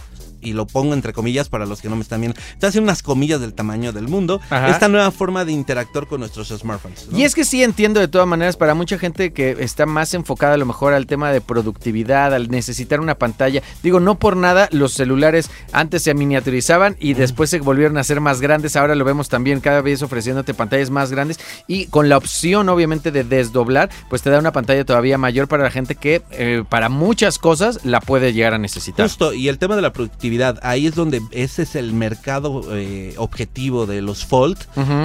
Y 0.43 0.53
lo 0.53 0.65
pongo 0.65 0.93
entre 0.93 1.13
comillas 1.13 1.49
para 1.49 1.65
los 1.65 1.81
que 1.81 1.89
no 1.89 1.95
me 1.95 2.01
están 2.01 2.21
viendo. 2.21 2.39
Están 2.39 2.69
haciendo 2.69 2.89
unas 2.89 3.03
comillas 3.03 3.39
del 3.39 3.53
tamaño 3.53 3.93
del 3.93 4.07
mundo. 4.07 4.41
Ajá. 4.49 4.69
Esta 4.69 4.87
nueva 4.87 5.11
forma 5.11 5.45
de 5.45 5.51
interactuar 5.51 6.07
con 6.07 6.19
nuestros 6.19 6.49
smartphones. 6.49 7.07
¿no? 7.09 7.17
Y 7.17 7.23
es 7.23 7.35
que 7.35 7.45
sí 7.45 7.63
entiendo 7.63 7.99
de 7.99 8.07
todas 8.07 8.27
maneras 8.27 8.57
para 8.57 8.73
mucha 8.73 8.97
gente 8.97 9.33
que 9.33 9.57
está 9.59 9.85
más 9.85 10.13
enfocada 10.13 10.55
a 10.55 10.57
lo 10.57 10.65
mejor 10.65 10.93
al 10.93 11.05
tema 11.05 11.31
de 11.31 11.41
productividad, 11.41 12.33
al 12.33 12.49
necesitar 12.49 12.99
una 12.99 13.15
pantalla. 13.15 13.61
Digo, 13.81 13.99
no 13.99 14.19
por 14.19 14.37
nada 14.37 14.67
los 14.71 14.93
celulares 14.93 15.49
antes 15.71 16.03
se 16.03 16.13
miniaturizaban 16.13 16.95
y 16.99 17.13
después 17.13 17.49
se 17.49 17.59
volvieron 17.59 17.97
a 17.97 18.03
ser 18.03 18.21
más 18.21 18.41
grandes. 18.41 18.75
Ahora 18.75 18.95
lo 18.95 19.05
vemos 19.05 19.29
también 19.29 19.59
cada 19.59 19.81
vez 19.81 20.01
ofreciéndote 20.01 20.53
pantallas 20.53 20.89
más 20.89 21.11
grandes 21.11 21.39
y 21.67 21.87
con 21.87 22.09
la 22.09 22.17
opción 22.17 22.69
obviamente 22.69 23.11
de 23.11 23.23
desdoblar, 23.23 23.89
pues 24.09 24.21
te 24.21 24.29
da 24.29 24.39
una 24.39 24.51
pantalla 24.51 24.85
todavía 24.85 25.17
mayor 25.17 25.47
para 25.47 25.63
la 25.63 25.71
gente 25.71 25.95
que 25.95 26.21
eh, 26.31 26.63
para 26.67 26.89
muchas 26.89 27.39
cosas 27.39 27.79
la 27.83 27.99
puede 27.99 28.33
llegar 28.33 28.53
a 28.53 28.57
necesitar. 28.57 29.05
Justo, 29.05 29.33
y 29.33 29.47
el 29.47 29.57
tema 29.57 29.75
de 29.75 29.81
la 29.81 29.93
productividad, 29.93 30.32
ahí 30.61 30.87
es 30.87 30.95
donde 30.95 31.21
ese 31.31 31.63
es 31.63 31.75
el 31.75 31.93
mercado 31.93 32.63
eh, 32.71 33.13
objetivo 33.17 33.85
de 33.85 34.01
los 34.01 34.25
Fold, 34.25 34.57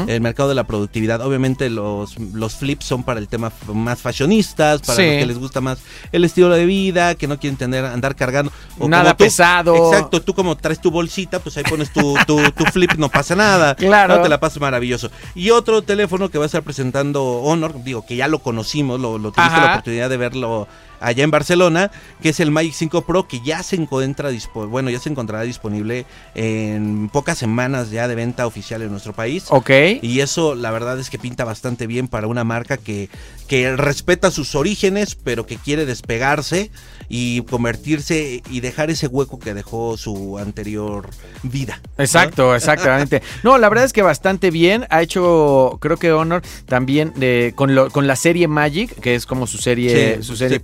el 0.09 0.21
mercado 0.21 0.49
de 0.49 0.55
la 0.55 0.65
productividad. 0.65 1.21
Obviamente 1.21 1.71
los, 1.71 2.19
los 2.19 2.57
flips 2.57 2.85
son 2.87 3.03
para 3.03 3.21
el 3.21 3.29
tema 3.29 3.53
más 3.73 4.01
fashionistas, 4.01 4.81
para 4.83 4.97
Sí. 4.97 5.03
los 5.07 5.17
que 5.19 5.27
les 5.27 5.39
gusta 5.39 5.61
más 5.61 5.79
el 6.13 6.25
estilo 6.25 6.49
de 6.51 6.65
vida, 6.67 7.15
que 7.15 7.27
no 7.27 7.39
quieren 7.39 7.57
tener 7.57 7.85
andar 7.85 8.17
cargando. 8.17 8.53
o 8.79 8.89
Nada 8.89 9.13
tú. 9.17 9.25
pesado. 9.25 9.75
Exacto, 9.93 10.23
tú 10.23 10.35
como 10.35 10.57
traes 10.57 10.81
tu 10.81 10.91
bolsita, 10.91 11.39
pues 11.41 11.57
ahí 11.57 11.65
pones 11.65 11.93
tu, 11.93 12.15
tu, 12.27 12.41
tu 12.53 12.65
flip, 12.67 12.93
no 12.97 13.09
pasa 13.09 13.35
nada. 13.35 13.75
Claro. 13.89 14.17
No 14.17 14.23
te 14.23 14.29
la 14.29 14.39
pasas 14.41 14.61
maravilloso. 14.61 15.11
Y 15.35 15.51
otro 15.51 15.83
teléfono 15.83 16.29
que 16.31 16.39
va 16.39 16.45
a 16.45 16.47
estar 16.47 16.63
presentando 16.63 17.25
Honor, 17.43 17.83
digo 17.83 18.05
que 18.05 18.17
ya 18.17 18.29
lo 18.29 18.41
conocimos, 18.41 19.01
lo, 19.01 19.19
lo 19.19 19.31
tuviste 19.33 19.41
Ajá. 19.55 19.65
la 19.65 19.73
oportunidad 19.73 20.11
de 20.11 20.17
verlo 20.17 20.69
allá 21.01 21.25
en 21.25 21.31
Barcelona, 21.31 21.91
que 22.23 22.31
es 22.31 22.41
el 22.41 22.51
Magic 22.51 22.75
5 22.75 23.03
Pro, 23.03 23.27
que 23.29 23.41
ya 23.41 23.63
se 23.63 23.77
encuentra 23.77 24.31
bueno, 24.55 24.91
ya 24.91 24.99
se 24.99 25.09
encontrará 25.11 25.45
disponible 25.45 26.07
en 26.35 27.09
pocas 27.13 27.39
semanas 27.39 27.91
ya 27.91 28.09
de 28.09 28.15
venta 28.15 28.47
oficial 28.47 28.83
en 28.83 28.91
nuestro 28.91 29.13
país. 29.13 29.45
Ok. 29.51 29.71
Y 30.03 30.21
eso 30.21 30.55
la 30.55 30.71
verdad 30.71 30.99
es 30.99 31.11
que 31.11 31.19
pinta 31.19 31.45
bastante 31.45 31.87
bien 31.87 32.09
para 32.09 32.27
una 32.27 32.45
marca 32.45 32.77
que, 32.77 33.09
que 33.47 33.75
respeta 33.77 34.31
sus 34.31 34.55
orígenes, 34.55 35.15
pero 35.15 35.47
que 35.47 35.57
quiere 35.57 35.87
despegarse 35.87 36.71
y 37.09 37.43
convertirse 37.43 38.43
y 38.51 38.61
dejar 38.61 38.91
ese 38.91 39.07
hueco 39.07 39.39
que 39.39 39.55
dejó 39.55 39.97
su 39.97 40.39
anterior 40.39 41.09
vida. 41.43 41.81
¿no? 41.97 42.05
Exacto, 42.05 42.55
exactamente. 42.55 43.23
No, 43.43 43.57
la 43.59 43.69
verdad 43.69 43.85
es 43.85 43.93
que 43.93 44.03
bastante 44.03 44.51
bien. 44.51 44.87
Ha 44.91 45.03
hecho, 45.03 45.79
creo 45.81 45.97
que 45.97 46.13
Honor 46.13 46.43
también 46.67 47.13
de, 47.17 47.53
con, 47.55 47.75
lo- 47.75 47.91
con 47.91 48.07
la 48.07 48.17
serie 48.17 48.49
Magic, 48.49 48.95
que 49.01 49.15
es 49.15 49.27
como 49.27 49.47
su 49.47 49.59
serie, 49.59 50.17
Sí, 50.17 50.23
su 50.23 50.37
serie 50.37 50.57
sí, 50.57 50.63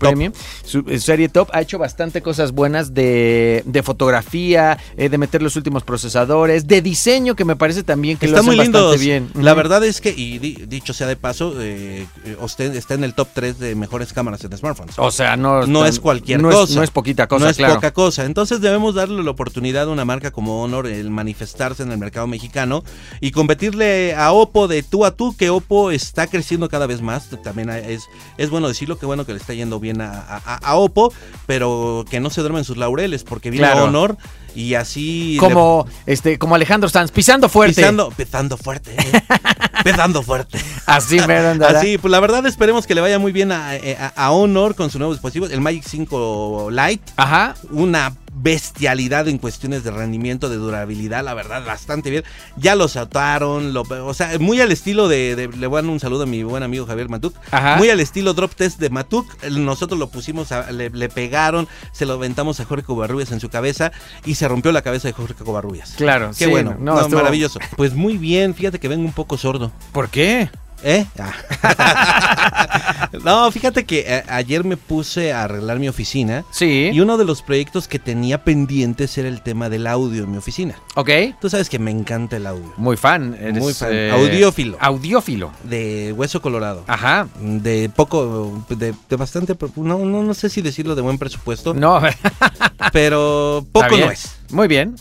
su, 0.64 0.82
su 0.82 0.98
serie 0.98 1.28
top. 1.28 1.48
Ha 1.52 1.60
hecho 1.60 1.78
bastante 1.78 2.22
cosas 2.22 2.52
buenas 2.52 2.94
de, 2.94 3.62
de 3.66 3.82
fotografía, 3.82 4.78
eh, 4.96 5.08
de 5.08 5.18
meter 5.18 5.42
los 5.42 5.56
últimos 5.56 5.82
procesadores, 5.82 6.66
de 6.66 6.82
diseño, 6.82 7.34
que 7.34 7.44
me 7.44 7.56
parece 7.56 7.82
también 7.82 8.16
que 8.16 8.26
Está 8.26 8.38
lo 8.38 8.44
muy 8.44 8.54
hacen 8.54 8.64
lindo. 8.72 8.82
bastante 8.88 9.04
bien. 9.04 9.30
La 9.34 9.54
verdad 9.54 9.84
es 9.84 10.00
que, 10.00 10.10
y 10.10 10.38
di- 10.38 10.64
dicho 10.66 10.92
sea 10.92 11.06
de 11.06 11.16
paso, 11.16 11.54
eh, 11.60 12.06
eh, 12.24 12.36
usted 12.40 12.74
está 12.76 12.94
en 12.94 13.04
el 13.04 13.14
top 13.14 13.28
3 13.34 13.58
de 13.58 13.74
mejores 13.74 14.12
cámaras 14.12 14.42
en 14.44 14.56
smartphones. 14.56 14.94
O 14.98 15.10
sea, 15.10 15.36
no, 15.36 15.66
no 15.66 15.80
tan- 15.80 15.88
es 15.88 16.00
cualquier 16.00 16.40
no 16.42 16.50
cosa. 16.50 16.74
no 16.74 16.82
es 16.82 16.90
poquita 16.90 17.26
cosa, 17.26 17.44
no 17.44 17.50
es 17.50 17.56
claro. 17.56 17.74
poca 17.76 17.92
cosa. 17.92 18.24
Entonces 18.24 18.60
debemos 18.60 18.94
darle 18.94 19.22
la 19.22 19.30
oportunidad 19.30 19.84
a 19.84 19.88
una 19.90 20.04
marca 20.04 20.30
como 20.30 20.62
Honor 20.62 20.86
el 20.86 21.10
manifestarse 21.10 21.82
en 21.82 21.90
el 21.92 21.98
mercado 21.98 22.26
mexicano 22.26 22.84
y 23.20 23.30
competirle 23.30 24.14
a 24.14 24.32
Oppo 24.32 24.68
de 24.68 24.82
tú 24.82 25.04
a 25.04 25.10
tú, 25.16 25.36
que 25.36 25.50
Oppo 25.50 25.90
está 25.90 26.26
creciendo 26.26 26.68
cada 26.68 26.86
vez 26.86 27.00
más. 27.02 27.28
También 27.42 27.70
es, 27.70 28.04
es 28.38 28.50
bueno 28.50 28.68
decirlo, 28.68 28.98
que 28.98 29.06
bueno 29.06 29.24
que 29.26 29.32
le 29.32 29.38
está 29.38 29.54
yendo 29.54 29.80
bien 29.80 30.00
a, 30.00 30.13
a- 30.18 30.56
a 30.62 30.74
Oppo, 30.76 31.12
pero 31.46 32.04
que 32.10 32.20
no 32.20 32.30
se 32.30 32.40
duermen 32.40 32.64
sus 32.64 32.76
laureles, 32.76 33.24
porque 33.24 33.50
viene 33.50 33.66
Claro. 33.66 33.84
Honor 33.84 34.16
y 34.54 34.74
así... 34.74 35.36
Como, 35.40 35.86
este, 36.06 36.38
como 36.38 36.54
Alejandro 36.54 36.88
Sanz, 36.88 37.10
pisando 37.10 37.48
fuerte. 37.48 37.76
Pisando, 37.76 38.10
pisando 38.10 38.56
fuerte, 38.56 38.94
¿eh? 38.96 39.22
pisando 39.84 40.22
fuerte. 40.22 40.58
Así 40.86 41.18
mero 41.26 41.50
andará. 41.50 41.80
Así, 41.80 41.98
pues 41.98 42.10
la 42.12 42.20
verdad 42.20 42.46
esperemos 42.46 42.86
que 42.86 42.94
le 42.94 43.00
vaya 43.00 43.18
muy 43.18 43.32
bien 43.32 43.50
a, 43.52 43.70
a- 43.72 44.12
a 44.16 44.30
Honor 44.30 44.74
con 44.74 44.90
su 44.90 44.98
nuevo 44.98 45.12
dispositivo, 45.12 45.46
el 45.46 45.60
Magic 45.60 45.84
5 45.86 46.68
Lite 46.70 47.12
Ajá. 47.16 47.54
una 47.70 48.14
bestialidad 48.36 49.28
en 49.28 49.38
cuestiones 49.38 49.84
de 49.84 49.90
rendimiento, 49.90 50.48
de 50.48 50.56
durabilidad, 50.56 51.24
la 51.24 51.34
verdad, 51.34 51.64
bastante 51.64 52.10
bien. 52.10 52.24
Ya 52.56 52.74
lo 52.74 52.88
saltaron, 52.88 53.72
lo, 53.72 53.82
o 53.82 54.14
sea, 54.14 54.38
muy 54.38 54.60
al 54.60 54.72
estilo 54.72 55.08
de, 55.08 55.36
de- 55.36 55.48
le 55.48 55.66
voy 55.66 55.78
a 55.78 55.82
dar 55.82 55.90
un 55.90 56.00
saludo 56.00 56.24
a 56.24 56.26
mi 56.26 56.42
buen 56.42 56.62
amigo 56.62 56.86
Javier 56.86 57.08
Matuk, 57.08 57.34
Ajá. 57.50 57.76
muy 57.76 57.90
al 57.90 58.00
estilo 58.00 58.34
drop 58.34 58.54
test 58.54 58.78
de 58.80 58.90
Matuk, 58.90 59.26
nosotros 59.50 59.98
lo 59.98 60.08
pusimos, 60.08 60.52
a- 60.52 60.70
le, 60.72 60.90
le 60.90 61.08
pegaron, 61.08 61.68
se 61.92 62.06
lo 62.06 62.14
aventamos 62.14 62.60
a 62.60 62.64
Jorge 62.64 62.84
Covarrubias 62.84 63.30
en 63.32 63.40
su 63.40 63.48
cabeza 63.48 63.92
y 64.24 64.34
se 64.34 64.48
rompió 64.48 64.72
la 64.72 64.82
cabeza 64.82 65.08
de 65.08 65.12
Jorge 65.12 65.34
Covarrubias. 65.34 65.94
Claro, 65.96 66.30
Qué 66.36 66.44
sí, 66.46 66.50
bueno, 66.50 66.76
no, 66.78 66.94
no, 66.94 67.00
estuvo- 67.02 67.16
maravilloso. 67.18 67.60
Pues 67.76 67.94
muy 67.94 68.18
bien, 68.18 68.54
fíjate 68.54 68.78
que 68.80 68.88
vengo 68.88 69.04
un 69.04 69.12
poco 69.12 69.38
sordo. 69.38 69.70
¿Por 69.92 70.08
qué? 70.08 70.50
¿Eh? 70.86 71.06
Ah. 71.18 73.08
no, 73.24 73.50
fíjate 73.50 73.84
que 73.84 74.04
eh, 74.06 74.22
ayer 74.28 74.64
me 74.64 74.76
puse 74.76 75.32
a 75.32 75.44
arreglar 75.44 75.78
mi 75.78 75.88
oficina 75.88 76.44
Sí. 76.50 76.90
y 76.92 77.00
uno 77.00 77.16
de 77.16 77.24
los 77.24 77.40
proyectos 77.42 77.88
que 77.88 77.98
tenía 77.98 78.44
pendientes 78.44 79.16
era 79.16 79.28
el 79.28 79.40
tema 79.42 79.68
del 79.70 79.86
audio 79.86 80.24
en 80.24 80.30
mi 80.30 80.36
oficina. 80.36 80.74
Ok. 80.94 81.08
Tú 81.40 81.48
sabes 81.48 81.68
que 81.70 81.78
me 81.78 81.90
encanta 81.90 82.36
el 82.36 82.46
audio. 82.46 82.70
Muy 82.76 82.96
fan. 82.96 83.34
eres, 83.40 83.62
Muy 83.62 83.72
fan. 83.72 83.88
eh, 83.92 84.10
Audiófilo. 84.12 84.76
Audiófilo. 84.80 85.52
De 85.64 86.12
Hueso 86.16 86.42
Colorado. 86.42 86.84
Ajá. 86.86 87.28
De 87.40 87.88
poco, 87.88 88.64
de, 88.68 88.94
de 89.08 89.16
bastante, 89.16 89.56
no, 89.76 89.98
no, 90.00 90.22
no 90.22 90.34
sé 90.34 90.50
si 90.50 90.60
decirlo 90.60 90.94
de 90.94 91.02
buen 91.02 91.18
presupuesto, 91.18 91.72
No. 91.74 92.00
pero 92.92 93.66
poco 93.72 93.96
no 93.96 94.10
es. 94.10 94.36
Muy 94.50 94.68
bien. 94.68 94.96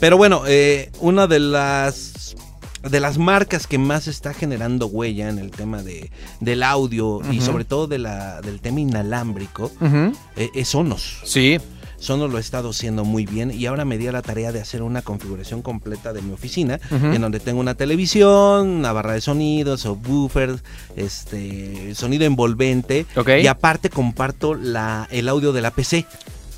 Pero 0.00 0.16
bueno, 0.16 0.42
eh, 0.46 0.90
una 1.00 1.26
de 1.26 1.40
las 1.40 2.34
de 2.82 3.00
las 3.00 3.18
marcas 3.18 3.66
que 3.66 3.78
más 3.78 4.06
está 4.06 4.32
generando 4.34 4.86
huella 4.86 5.28
en 5.28 5.38
el 5.38 5.50
tema 5.50 5.82
de, 5.82 6.10
del 6.40 6.62
audio 6.62 7.20
y 7.32 7.40
sobre 7.40 7.64
todo 7.64 7.86
de 7.86 7.98
la, 7.98 8.40
del 8.42 8.60
tema 8.60 8.80
inalámbrico 8.80 9.72
eh, 10.36 10.50
es 10.54 10.68
Sonos. 10.68 11.20
Sí. 11.24 11.58
Sonos 11.98 12.30
lo 12.30 12.36
ha 12.36 12.40
estado 12.40 12.70
haciendo 12.70 13.04
muy 13.06 13.24
bien 13.24 13.50
y 13.50 13.64
ahora 13.64 13.86
me 13.86 13.96
di 13.96 14.06
a 14.06 14.12
la 14.12 14.20
tarea 14.20 14.52
de 14.52 14.60
hacer 14.60 14.82
una 14.82 15.00
configuración 15.00 15.62
completa 15.62 16.12
de 16.12 16.20
mi 16.20 16.32
oficina, 16.34 16.78
en 16.90 17.20
donde 17.22 17.40
tengo 17.40 17.58
una 17.58 17.74
televisión, 17.74 18.68
una 18.68 18.92
barra 18.92 19.14
de 19.14 19.22
sonidos, 19.22 19.80
subwoofers, 19.80 20.62
este, 20.94 21.94
sonido 21.94 22.26
envolvente 22.26 23.06
y 23.42 23.46
aparte 23.46 23.88
comparto 23.88 24.54
la, 24.54 25.08
el 25.10 25.28
audio 25.28 25.52
de 25.54 25.62
la 25.62 25.70
PC 25.70 26.04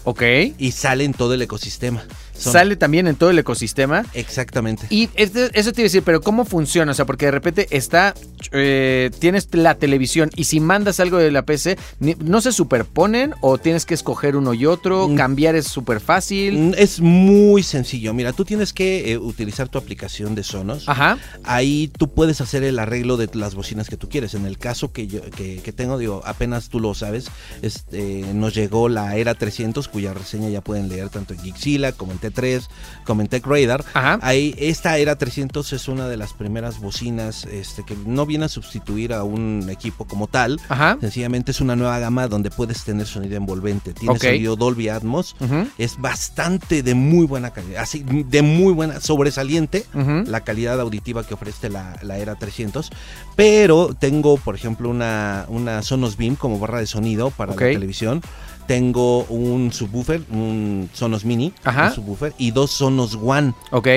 Ok. 0.04 0.22
y 0.58 0.72
sale 0.72 1.04
en 1.04 1.12
todo 1.14 1.34
el 1.34 1.42
ecosistema. 1.42 2.02
Son- 2.38 2.52
Sale 2.52 2.76
también 2.76 3.07
en 3.09 3.16
todo 3.16 3.30
el 3.30 3.38
ecosistema. 3.38 4.04
Exactamente. 4.14 4.87
Y 4.90 5.09
este- 5.14 5.50
eso 5.59 5.73
te 5.73 5.80
iba 5.80 5.87
a 5.87 5.88
decir, 5.90 6.02
pero 6.04 6.21
¿cómo 6.21 6.45
funciona? 6.45 6.92
O 6.92 6.95
sea, 6.95 7.04
porque 7.07 7.26
de 7.26 7.33
repente 7.33 7.66
está, 7.71 8.14
eh, 8.52 9.11
tienes 9.18 9.49
la 9.52 9.75
televisión 9.75 10.30
y 10.37 10.45
si 10.45 10.61
mandas 10.61 11.00
algo 11.00 11.18
de 11.18 11.30
la 11.30 11.42
PC, 11.42 11.76
¿no 12.21 12.40
se 12.40 12.52
superponen 12.52 13.35
o 13.40 13.59
tienes 13.59 13.85
que 13.87 13.95
escoger 13.95 14.37
uno 14.37 14.54
y 14.54 14.66
otro? 14.66 15.09
Mm. 15.09 15.16
¿Cambiar 15.16 15.57
es 15.57 15.66
súper 15.66 16.00
fácil? 16.00 16.59
Mm, 16.59 16.75
Es 16.78 17.00
muy 17.00 17.62
sencillo. 17.62 18.14
Mira, 18.14 18.33
tú 18.33 18.45
tienes 18.45 18.73
que 18.73 19.12
eh, 19.12 19.18
utilizar 19.18 19.68
tu 19.68 19.78
aplicación 19.78 20.35
de 20.35 20.42
Sonos. 20.45 20.88
Ajá. 20.88 21.18
Ahí 21.45 21.90
tú 21.99 22.12
puedes 22.14 22.40
hacer 22.40 22.62
el 22.62 22.78
arreglo 22.78 23.16
de 23.16 23.28
las 23.35 23.54
bocinas 23.54 23.88
que 23.88 23.97
tú 23.97 24.09
quieres. 24.09 24.35
En 24.35 24.47
el 24.47 24.59
caso 24.59 24.92
que 24.92 25.07
yo 25.07 25.21
que, 25.23 25.61
que 25.62 25.73
tengo, 25.73 25.99
digo, 25.99 26.23
apenas 26.25 26.68
tú 26.68 26.78
lo 26.80 26.95
sabes, 26.95 27.26
este, 27.62 28.25
nos 28.35 28.54
llegó 28.54 28.88
la 28.88 29.16
Era 29.16 29.35
300, 29.35 29.88
cuya 29.88 30.14
reseña 30.14 30.49
ya 30.49 30.61
pueden 30.61 30.88
leer 30.88 31.09
tanto 31.09 31.35
en 31.35 31.40
Geekzilla 31.40 31.92
como 31.92 32.12
en 32.12 32.18
T3, 32.30 32.66
como 33.04 33.23
en 33.23 33.28
Tech 33.28 33.47
Radar. 33.47 33.85
Ajá. 33.94 34.18
Ahí, 34.23 34.54
esta 34.58 34.99
Era 34.99 35.16
300 35.16 35.73
es 35.73 35.88
una 35.88 36.08
de 36.08 36.16
las 36.16 36.32
primeras 36.32 36.80
bocinas 36.80 37.44
este, 37.44 37.85
que 37.85 37.97
no 38.06 38.26
viene 38.26 38.47
a 38.47 38.49
sustituir 38.49 39.12
a 39.12 39.25
un 39.25 39.68
equipo 39.70 40.06
como 40.06 40.26
tal. 40.26 40.61
Ajá. 40.68 40.99
Sencillamente 41.00 41.50
es 41.50 41.61
una 41.61 41.76
nueva 41.76 41.99
gama 41.99 42.28
donde 42.28 42.50
puedes 42.50 42.85
tener 42.85 43.06
sonido 43.06 43.37
envolvente. 43.37 43.92
Tiene 43.94 44.18
sonido 44.18 44.56
Dolby 44.56 44.88
Atmos. 44.88 45.37
Es 45.78 45.99
bastante 45.99 46.82
de 46.82 46.94
muy 46.94 47.26
buena 47.26 47.50
calidad, 47.50 47.82
así 47.82 48.04
de 48.04 48.42
muy 48.42 48.73
buena, 48.73 49.00
sobresaliente 49.00 49.87
la 49.94 50.40
calidad 50.42 50.80
auditiva 50.80 51.25
que 51.25 51.35
ofrece 51.35 51.68
la, 51.68 51.99
la 52.02 52.18
Era 52.18 52.35
300. 52.35 52.90
Pero 53.37 53.94
tengo, 53.99 54.37
por 54.37 54.54
ejemplo, 54.54 54.88
una, 54.88 55.47
una 55.49 55.82
Sonos 55.82 56.16
Beam 56.16 56.37
como 56.37 56.58
barra 56.58 56.80
de 56.80 56.87
sonido 56.87 57.30
para 57.30 57.52
la 57.52 57.58
televisión. 57.58 58.23
Tengo 58.68 59.25
un 59.25 59.72
subwoofer, 59.72 60.20
un 60.30 60.88
Sonos 60.92 61.25
Mini, 61.25 61.52
Ajá. 61.64 61.87
un 61.88 61.94
subwoofer, 61.94 62.34
y 62.38 62.50
dos 62.52 62.70
Sonos 62.70 63.18
One. 63.20 63.54
Ok, 63.72 63.88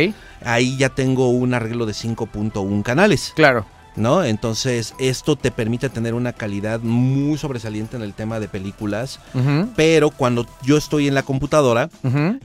Ahí 0.44 0.78
ya 0.78 0.90
tengo 0.90 1.30
un 1.30 1.54
arreglo 1.54 1.86
de 1.86 1.94
5.1 1.94 2.82
canales, 2.82 3.34
claro. 3.36 3.66
¿no? 3.96 4.24
Entonces, 4.24 4.96
esto 5.00 5.36
te 5.36 5.52
permite 5.52 5.90
tener 5.90 6.14
una 6.14 6.32
calidad 6.34 6.80
muy 6.80 7.38
sobresaliente 7.38 7.98
en 7.98 8.02
el 8.02 8.14
tema 8.14 8.40
de 8.40 8.48
películas. 8.48 9.20
Pero 9.76 10.10
cuando 10.10 10.48
yo 10.64 10.78
estoy 10.78 11.08
en 11.10 11.14
la 11.14 11.24
computadora, 11.24 11.90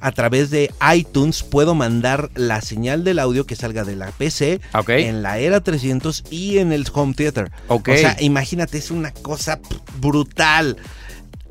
a 0.00 0.12
través 0.12 0.50
de 0.50 0.72
iTunes 0.94 1.42
puedo 1.44 1.74
mandar 1.74 2.30
la 2.34 2.60
señal 2.60 3.04
del 3.04 3.20
audio 3.20 3.46
que 3.46 3.54
salga 3.56 3.84
de 3.84 3.96
la 3.96 4.10
PC 4.10 4.60
en 4.88 5.22
la 5.22 5.38
Era 5.38 5.60
300 5.60 6.24
y 6.30 6.58
en 6.58 6.72
el 6.72 6.84
Home 6.92 7.14
Theater. 7.14 7.50
Ok. 7.68 7.90
O 7.94 7.96
sea, 7.96 8.16
imagínate, 8.20 8.78
es 8.78 8.90
una 8.90 9.12
cosa 9.12 9.60
brutal. 10.00 10.76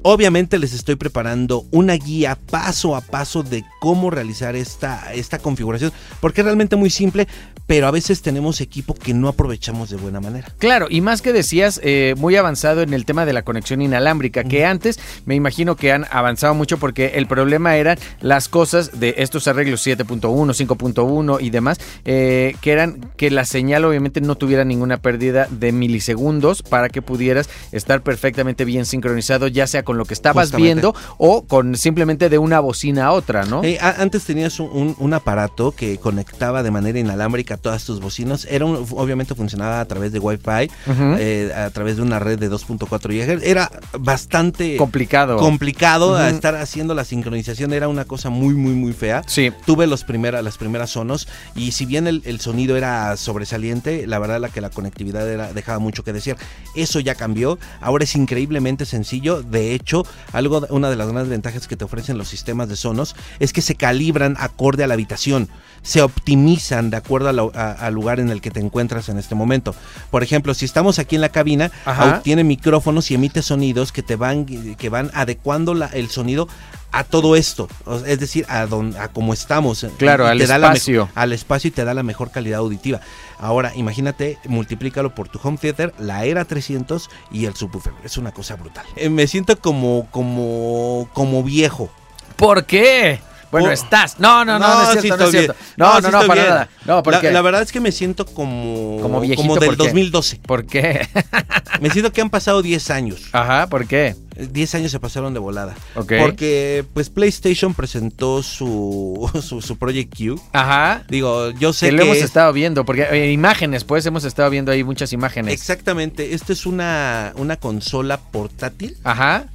Obviamente 0.08 0.60
les 0.60 0.74
estoy 0.74 0.98
preparando 0.98 1.66
una 1.72 1.96
guía 1.96 2.38
paso 2.52 2.96
a 2.96 3.02
paso 3.02 3.42
de 3.42 3.66
cómo 3.82 4.12
realizar 4.12 4.56
esta, 4.56 5.12
esta 5.16 5.40
configuración, 5.40 5.92
porque 6.22 6.42
es 6.42 6.46
realmente 6.46 6.76
muy 6.76 6.92
simple, 6.92 7.28
pero 7.66 7.88
a 7.88 7.92
veces 7.92 8.22
tenemos 8.22 8.62
equipo 8.62 8.94
que 8.94 9.16
no 9.16 9.30
aprovechamos 9.30 9.90
de 9.90 9.98
buena 9.98 10.22
manera. 10.22 10.48
Claro, 10.60 10.86
y 10.92 11.02
más 11.02 11.24
que 11.24 11.34
decías, 11.34 11.82
eh, 11.84 12.14
muy 12.20 12.36
avanzado 12.36 12.84
en 12.84 12.94
el 12.94 13.04
tema 13.04 13.26
de 13.26 13.34
la 13.34 13.42
conexión 13.42 13.82
inalámbrica, 13.82 14.44
que 14.44 14.64
antes 14.64 15.00
me 15.26 15.34
imagino 15.34 15.76
que 15.76 15.92
han 15.92 16.06
avanzado 16.12 16.54
mucho 16.54 16.78
porque 16.78 17.14
el 17.16 17.26
problema 17.26 17.76
eran 17.76 17.98
las 18.22 18.48
cosas 18.48 19.00
de 19.00 19.16
estos 19.18 19.48
arreglos 19.48 19.84
7.1, 19.88 20.22
5.1 20.22 21.38
y 21.42 21.50
demás, 21.50 21.80
eh, 22.06 22.56
que 22.62 22.72
eran 22.72 23.10
que 23.18 23.32
la 23.32 23.44
señal 23.44 23.84
obviamente 23.86 24.22
no 24.22 24.36
tuviera 24.36 24.66
ninguna 24.66 24.98
pérdida 24.98 25.48
de 25.50 25.72
milisegundos 25.72 26.62
para 26.62 26.90
que 26.90 27.02
pudieras 27.02 27.50
estar 27.72 28.04
perfectamente 28.04 28.66
bien 28.66 28.86
sincronizado, 28.86 29.48
ya 29.48 29.66
sea 29.66 29.82
con 29.82 29.95
lo 29.98 30.06
que 30.06 30.14
estabas 30.14 30.48
Justamente. 30.48 30.66
viendo 30.82 30.96
o 31.18 31.46
con 31.46 31.76
simplemente 31.76 32.30
de 32.30 32.38
una 32.38 32.60
bocina 32.60 33.06
a 33.08 33.12
otra, 33.12 33.46
¿no? 33.46 33.64
Eh, 33.64 33.78
a- 33.82 34.02
antes 34.02 34.24
tenías 34.26 34.60
un, 34.60 34.70
un- 34.72 34.96
un 35.00 35.14
aparato 35.14 35.72
que 35.72 35.98
conectaba 35.98 36.64
de 36.64 36.72
manera 36.72 37.00
inalámbrica 37.00 37.58
todas 37.58 37.84
tus 37.86 38.00
bocinas. 38.00 38.46
Era 38.50 38.66
un- 38.66 38.86
obviamente 38.92 39.36
funcionaba 39.36 39.80
a 39.80 39.86
través 39.86 40.12
de 40.12 40.20
Wi-Fi, 40.20 40.70
Ujú. 40.92 41.16
eh, 41.20 41.52
a 41.56 41.70
través 41.70 41.96
de 41.98 42.02
una 42.02 42.20
red 42.20 42.40
de 42.40 42.50
2.4 42.50 43.12
GHz. 43.14 43.44
Era 43.44 43.72
bastante 44.00 44.78
Complicado. 44.78 45.38
complicado 45.38 46.16
a 46.18 46.28
Ujú. 46.28 46.36
estar 46.36 46.56
haciendo 46.56 46.94
la 46.94 47.04
sincronización. 47.04 47.74
Era 47.74 47.88
una 47.88 48.06
cosa 48.06 48.30
muy, 48.30 48.54
muy, 48.54 48.74
muy 48.74 48.94
fea. 48.94 49.24
sí. 49.28 49.52
Tuve 49.66 49.88
los 49.88 50.04
primera, 50.04 50.42
las 50.42 50.58
primeras 50.58 50.92
sonos 50.92 51.28
y 51.56 51.72
si 51.72 51.86
bien 51.86 52.08
el, 52.08 52.22
el 52.26 52.40
sonido 52.40 52.78
era 52.78 53.16
sobresaliente, 53.18 54.08
la 54.08 54.20
verdad 54.20 54.40
la 54.40 54.50
que 54.50 54.62
la 54.62 54.70
conectividad 54.70 55.30
era, 55.30 55.54
dejaba 55.54 55.80
mucho 55.80 56.04
que 56.04 56.14
decir. 56.14 56.36
Eso 56.76 57.00
ya 57.00 57.16
cambió, 57.16 57.58
ahora 57.82 58.04
es 58.04 58.16
increíblemente 58.16 58.86
sencillo. 58.86 59.42
De 59.44 59.75
hecho, 59.76 60.06
algo, 60.34 60.66
una 60.70 60.90
de 60.90 60.96
las 60.96 61.08
grandes 61.08 61.30
ventajas 61.30 61.68
que 61.68 61.76
te 61.78 61.86
ofrecen 61.86 62.18
los 62.18 62.28
sistemas 62.28 62.70
de 62.70 62.76
sonos 62.76 63.16
es 63.40 63.54
que 63.54 63.62
se 63.62 63.76
calibran 63.76 64.36
acorde 64.40 64.84
a 64.84 64.88
la 64.88 64.94
habitación, 64.96 65.50
se 65.84 66.02
optimizan 66.02 66.90
de 66.90 66.98
acuerdo 66.98 67.52
al 67.54 67.94
lugar 67.94 68.20
en 68.20 68.30
el 68.32 68.42
que 68.42 68.50
te 68.52 68.60
encuentras 68.60 69.10
en 69.10 69.18
este 69.20 69.36
momento. 69.36 69.76
Por 70.10 70.24
ejemplo, 70.24 70.54
si 70.54 70.66
estamos 70.66 70.98
aquí 71.00 71.16
en 71.16 71.22
la 71.22 71.30
cabina, 71.30 71.72
Ajá. 71.86 72.18
au- 72.18 72.22
tiene 72.24 72.44
micrófonos 72.44 73.12
y 73.12 73.16
emite 73.16 73.42
sonidos 73.42 73.92
que 73.92 74.02
te 74.02 74.16
van, 74.16 74.46
que 74.46 74.90
van 74.90 75.12
adecuando 75.14 75.74
la- 75.76 75.88
el 75.88 76.10
sonido 76.10 76.48
a 76.96 77.04
todo 77.04 77.36
esto, 77.36 77.68
es 78.06 78.20
decir, 78.22 78.46
a, 78.48 78.66
don, 78.68 78.96
a 78.96 79.10
cómo 79.10 79.34
estamos. 79.34 79.86
Claro, 79.98 80.26
al 80.28 80.40
espacio. 80.40 81.10
al 81.14 81.34
espacio 81.34 81.68
y 81.68 81.72
te 81.72 81.84
da 81.84 81.94
la 81.94 82.04
mejor 82.04 82.32
calidad 82.32 82.60
auditiva. 82.60 83.02
Ahora, 83.38 83.74
imagínate, 83.76 84.40
multiplícalo 84.48 85.14
por 85.14 85.28
tu 85.28 85.38
home 85.44 85.58
theater, 85.58 85.94
la 86.00 86.24
Era 86.24 86.46
300 86.46 87.10
y 87.32 87.48
el 87.48 87.56
subwoofer. 87.56 87.92
Es 88.06 88.16
una 88.18 88.32
cosa 88.32 88.56
brutal. 88.56 88.86
Eh, 88.96 89.10
me 89.10 89.28
siento 89.28 89.60
como, 89.60 90.08
como, 90.10 91.10
como 91.12 91.44
viejo. 91.44 91.90
¿Por 92.38 92.66
qué? 92.66 93.20
Bueno, 93.56 93.70
Oh. 93.70 93.72
estás. 93.72 94.20
No, 94.20 94.44
no, 94.46 94.60
no, 94.60 94.68
no, 94.68 94.82
es 94.84 94.90
sí 94.96 95.02
cierto, 95.02 95.18
no 95.20 95.26
es 95.26 95.32
cierto. 95.32 95.54
bien. 95.54 95.74
No, 95.78 96.00
no, 96.02 96.12
no, 96.12 96.28
para 96.28 96.34
bien. 96.42 96.48
nada. 96.54 96.70
No, 96.86 96.96
La, 96.98 97.04
porque. 97.04 97.32
la 97.32 97.42
verdad 97.42 97.62
es 97.62 97.72
que 97.72 97.80
me 97.80 97.92
siento 97.92 98.26
como, 98.26 99.00
Como 99.02 99.20
viejito, 99.22 99.42
como 99.42 99.56
del 99.60 99.68
¿por 99.70 99.78
qué? 99.78 99.84
2012. 99.84 100.40
¿Por 100.46 100.66
qué? 100.66 101.08
Me 101.82 101.90
siento 101.90 102.14
que 102.14 102.22
han 102.22 102.30
pasado 102.30 102.62
10 102.62 102.90
años. 102.90 103.22
Ajá, 103.34 103.68
¿por 103.68 103.86
qué? 103.86 104.16
Eh, 104.38 104.48
10 104.50 104.76
años 104.76 104.92
se 104.92 105.00
pasaron 105.02 105.34
de 105.34 105.40
volada. 105.42 105.76
Ok. 105.96 106.14
Porque 106.22 106.86
pues 106.94 107.10
PlayStation 107.10 107.74
presentó 107.74 108.42
su, 108.44 109.30
su, 109.42 109.62
su 109.62 109.78
Project 109.78 110.16
Q. 110.18 110.42
Ajá. 110.54 111.04
Digo, 111.10 111.52
yo 111.52 111.74
sé 111.74 111.88
Que 111.88 111.92
que, 111.92 111.98
lo 111.98 112.04
hemos 112.04 112.18
es- 112.18 112.24
estado 112.24 112.54
viendo, 112.54 112.86
porque 112.86 113.08
eh, 113.12 113.32
imágenes, 113.34 113.84
pues 113.84 114.06
hemos 114.06 114.24
estado 114.24 114.50
viendo 114.50 114.72
ahí 114.72 114.84
muchas 114.86 115.12
imágenes. 115.12 115.54
Exactamente, 115.54 116.34
esto 116.34 116.54
es 116.54 116.66
una, 116.66 117.34
una 117.36 117.58
consola 117.58 118.18
portátil 118.20 118.96
Ajá. 119.04 119.46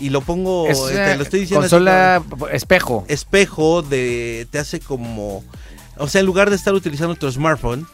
Y 0.00 0.10
lo 0.10 0.20
pongo, 0.20 0.66
Es 0.68 0.78
eh, 0.90 0.94
te 0.94 1.16
lo 1.16 1.22
estoy 1.22 1.40
diciendo 1.40 1.66
así 1.66 1.70
consola 1.70 2.22
espejo. 2.52 2.94
como 3.00 3.06
espejo 3.08 3.82
de, 3.82 4.46
te 4.50 4.58
hace 4.58 4.80
como, 4.80 5.44
o 5.96 6.08
sea, 6.08 6.20
en 6.20 6.26
lugar 6.26 6.50
de 6.50 6.56
estar 6.56 6.74
utilizando 6.74 7.14
tu 7.14 7.30
smartphone 7.30 7.86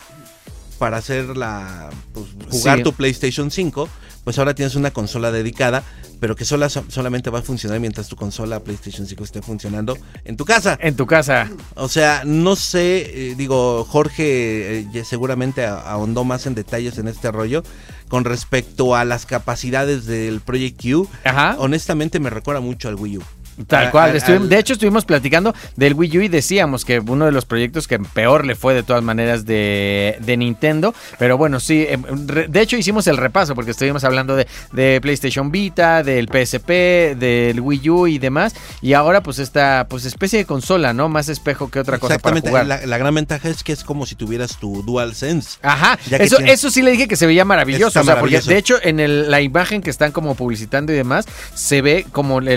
para 0.78 0.96
hacer 0.98 1.36
la, 1.36 1.90
pues, 2.12 2.26
jugar 2.50 2.78
Sí. 2.78 2.82
tu 2.84 2.92
PlayStation 2.92 3.50
5, 3.50 3.88
pues 4.24 4.38
ahora 4.38 4.54
tienes 4.54 4.74
una 4.74 4.90
consola 4.90 5.30
dedicada, 5.30 5.82
pero 6.24 6.36
que 6.36 6.46
sola, 6.46 6.70
solamente 6.70 7.28
va 7.28 7.40
a 7.40 7.42
funcionar 7.42 7.78
mientras 7.80 8.08
tu 8.08 8.16
consola 8.16 8.60
PlayStation 8.60 9.06
5 9.06 9.24
esté 9.24 9.42
funcionando 9.42 9.98
en 10.24 10.38
tu 10.38 10.46
casa. 10.46 10.78
En 10.80 10.96
tu 10.96 11.06
casa. 11.06 11.50
O 11.74 11.86
sea, 11.86 12.22
no 12.24 12.56
sé, 12.56 13.32
eh, 13.32 13.34
digo, 13.36 13.84
Jorge 13.84 14.78
eh, 14.78 15.04
seguramente 15.04 15.66
ahondó 15.66 16.24
más 16.24 16.46
en 16.46 16.54
detalles 16.54 16.96
en 16.96 17.08
este 17.08 17.30
rollo 17.30 17.62
con 18.08 18.24
respecto 18.24 18.96
a 18.96 19.04
las 19.04 19.26
capacidades 19.26 20.06
del 20.06 20.40
Project 20.40 20.80
Q. 20.80 21.08
Ajá. 21.24 21.56
Honestamente 21.58 22.18
me 22.20 22.30
recuerda 22.30 22.62
mucho 22.62 22.88
al 22.88 22.94
Wii 22.94 23.18
U. 23.18 23.22
Tal 23.66 23.86
A- 23.86 23.90
cual. 23.90 24.10
a- 24.10 24.14
Estuvim- 24.18 24.42
al- 24.42 24.48
de 24.48 24.58
hecho, 24.58 24.72
estuvimos 24.72 25.04
platicando 25.04 25.54
del 25.76 25.94
Wii 25.94 26.18
U 26.18 26.22
y 26.22 26.28
decíamos 26.28 26.84
que 26.84 26.98
uno 27.00 27.24
de 27.26 27.32
los 27.32 27.44
proyectos 27.44 27.86
que 27.88 27.98
peor 27.98 28.44
le 28.44 28.54
fue 28.54 28.74
de 28.74 28.82
todas 28.82 29.02
maneras 29.02 29.44
de, 29.46 30.16
de 30.20 30.36
Nintendo. 30.36 30.94
Pero 31.18 31.38
bueno, 31.38 31.60
sí. 31.60 31.86
em, 31.88 32.02
De 32.26 32.60
hecho, 32.60 32.76
hicimos 32.76 33.06
el 33.06 33.16
repaso 33.16 33.54
porque 33.54 33.70
estuvimos 33.72 34.04
hablando 34.04 34.36
de, 34.36 34.46
de 34.72 34.98
PlayStation 35.00 35.50
Vita, 35.50 36.02
del 36.02 36.28
PSP, 36.28 37.14
del 37.16 37.60
Wii 37.60 37.90
U 37.90 38.06
y 38.06 38.18
demás. 38.18 38.54
Y 38.82 38.92
ahora, 38.94 39.22
pues, 39.22 39.38
esta 39.38 39.86
pues 39.88 40.04
especie 40.04 40.38
de 40.40 40.44
consola, 40.44 40.92
¿no? 40.92 41.08
Más 41.08 41.28
espejo 41.28 41.70
que 41.70 41.78
otra 41.80 41.98
cosa 41.98 42.18
para 42.18 42.40
jugar. 42.40 42.66
la, 42.66 42.84
la 42.86 42.98
gran 42.98 43.14
ventaja 43.14 43.48
es 43.48 43.62
que 43.62 43.72
es 43.72 43.84
como 43.84 44.06
si 44.06 44.14
tuvieras 44.14 44.58
tu 44.58 44.82
DualSense. 44.82 45.58
Ajá, 45.62 45.98
eso, 46.10 46.36
tiene- 46.36 46.52
eso 46.52 46.70
sí 46.70 46.82
le 46.82 46.90
dije 46.90 47.08
que 47.08 47.16
se 47.16 47.26
veía 47.26 47.44
maravilloso. 47.44 48.00
O 48.00 48.04
sea, 48.04 48.18
porque 48.20 48.40
de 48.40 48.58
hecho, 48.58 48.76
en 48.82 49.00
el- 49.00 49.30
la 49.30 49.40
imagen 49.40 49.80
que 49.82 49.90
están 49.90 50.12
como 50.12 50.34
publicitando 50.34 50.92
y 50.92 50.96
demás, 50.96 51.26
se 51.54 51.82
ve 51.82 52.06
como 52.12 52.38
el, 52.38 52.48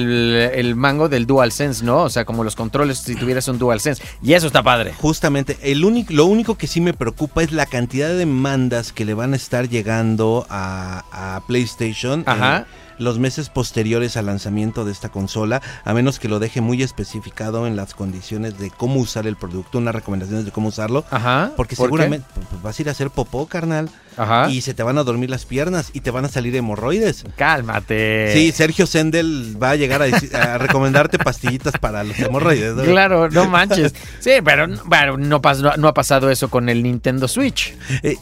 el 0.54 0.76
mango 0.88 1.10
del 1.10 1.26
DualSense, 1.26 1.84
¿no? 1.84 2.04
O 2.04 2.10
sea, 2.10 2.24
como 2.24 2.46
los 2.46 2.56
controles 2.56 3.00
si 3.00 3.16
tuvieras 3.16 3.48
un 3.50 3.60
DualSense. 3.60 4.02
Y 4.24 4.34
eso 4.34 4.48
está 4.48 4.64
padre. 4.64 4.94
Justamente, 4.94 5.58
el 5.62 5.84
único, 5.84 6.14
lo 6.14 6.26
único 6.26 6.56
que 6.56 6.66
sí 6.66 6.80
me 6.80 6.94
preocupa 6.94 7.44
es 7.44 7.52
la 7.52 7.66
cantidad 7.66 8.08
de 8.08 8.16
demandas 8.16 8.94
que 8.94 9.04
le 9.04 9.14
van 9.14 9.34
a 9.34 9.36
estar 9.36 9.68
llegando 9.68 10.48
a, 10.50 11.04
a 11.12 11.42
PlayStation. 11.46 12.24
Ajá. 12.26 12.66
Los 13.00 13.20
meses 13.20 13.50
posteriores 13.50 14.18
al 14.18 14.26
lanzamiento 14.28 14.86
de 14.86 14.92
esta 14.92 15.10
consola, 15.10 15.62
a 15.86 15.94
menos 15.94 16.20
que 16.20 16.28
lo 16.28 16.40
deje 16.40 16.62
muy 16.62 16.82
especificado 16.84 17.68
en 17.68 17.76
las 17.76 17.94
condiciones 17.94 18.58
de 18.60 18.70
cómo 18.72 19.00
usar 19.00 19.28
el 19.28 19.36
producto, 19.36 19.78
unas 19.78 19.96
recomendaciones 19.96 20.46
de 20.46 20.52
cómo 20.52 20.70
usarlo. 20.70 21.06
Ajá. 21.12 21.52
Porque 21.56 21.76
seguramente 21.76 22.26
pues, 22.34 22.62
vas 22.62 22.78
a 22.78 22.82
ir 22.82 22.88
a 22.90 22.92
hacer 22.92 23.10
popó, 23.10 23.48
carnal, 23.48 23.90
Ajá. 24.18 24.50
y 24.50 24.62
se 24.62 24.74
te 24.74 24.84
van 24.84 24.98
a 24.98 25.04
dormir 25.04 25.30
las 25.30 25.46
piernas 25.46 25.92
y 25.94 26.02
te 26.02 26.12
van 26.12 26.26
a 26.26 26.30
salir 26.30 26.56
hemorroides. 26.56 27.24
Cálmate. 27.36 28.32
Sí, 28.34 28.52
Sergio 28.52 28.88
Sendel 28.88 29.56
va 29.62 29.72
a 29.72 29.76
llegar 29.76 30.02
a, 30.02 30.08
decir- 30.08 30.36
a 30.36 30.58
recomendarte 30.58 31.18
pastillitas 31.20 31.74
para 31.80 32.04
los 32.04 32.18
hemorroides. 32.20 32.76
¿no? 32.76 32.84
Claro, 32.84 33.30
no 33.30 33.48
manches. 33.48 33.94
Sí, 34.20 34.32
pero, 34.44 34.68
pero 34.90 35.18
no, 35.18 35.42
pas- 35.42 35.60
no, 35.62 35.76
no 35.78 35.88
ha 35.88 35.94
pasado 35.94 36.30
eso 36.32 36.50
con 36.50 36.70
el 36.70 36.84
Nintendo 36.84 37.28
Switch. 37.28 37.76
Eh, 38.04 38.18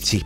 sí. 0.00 0.22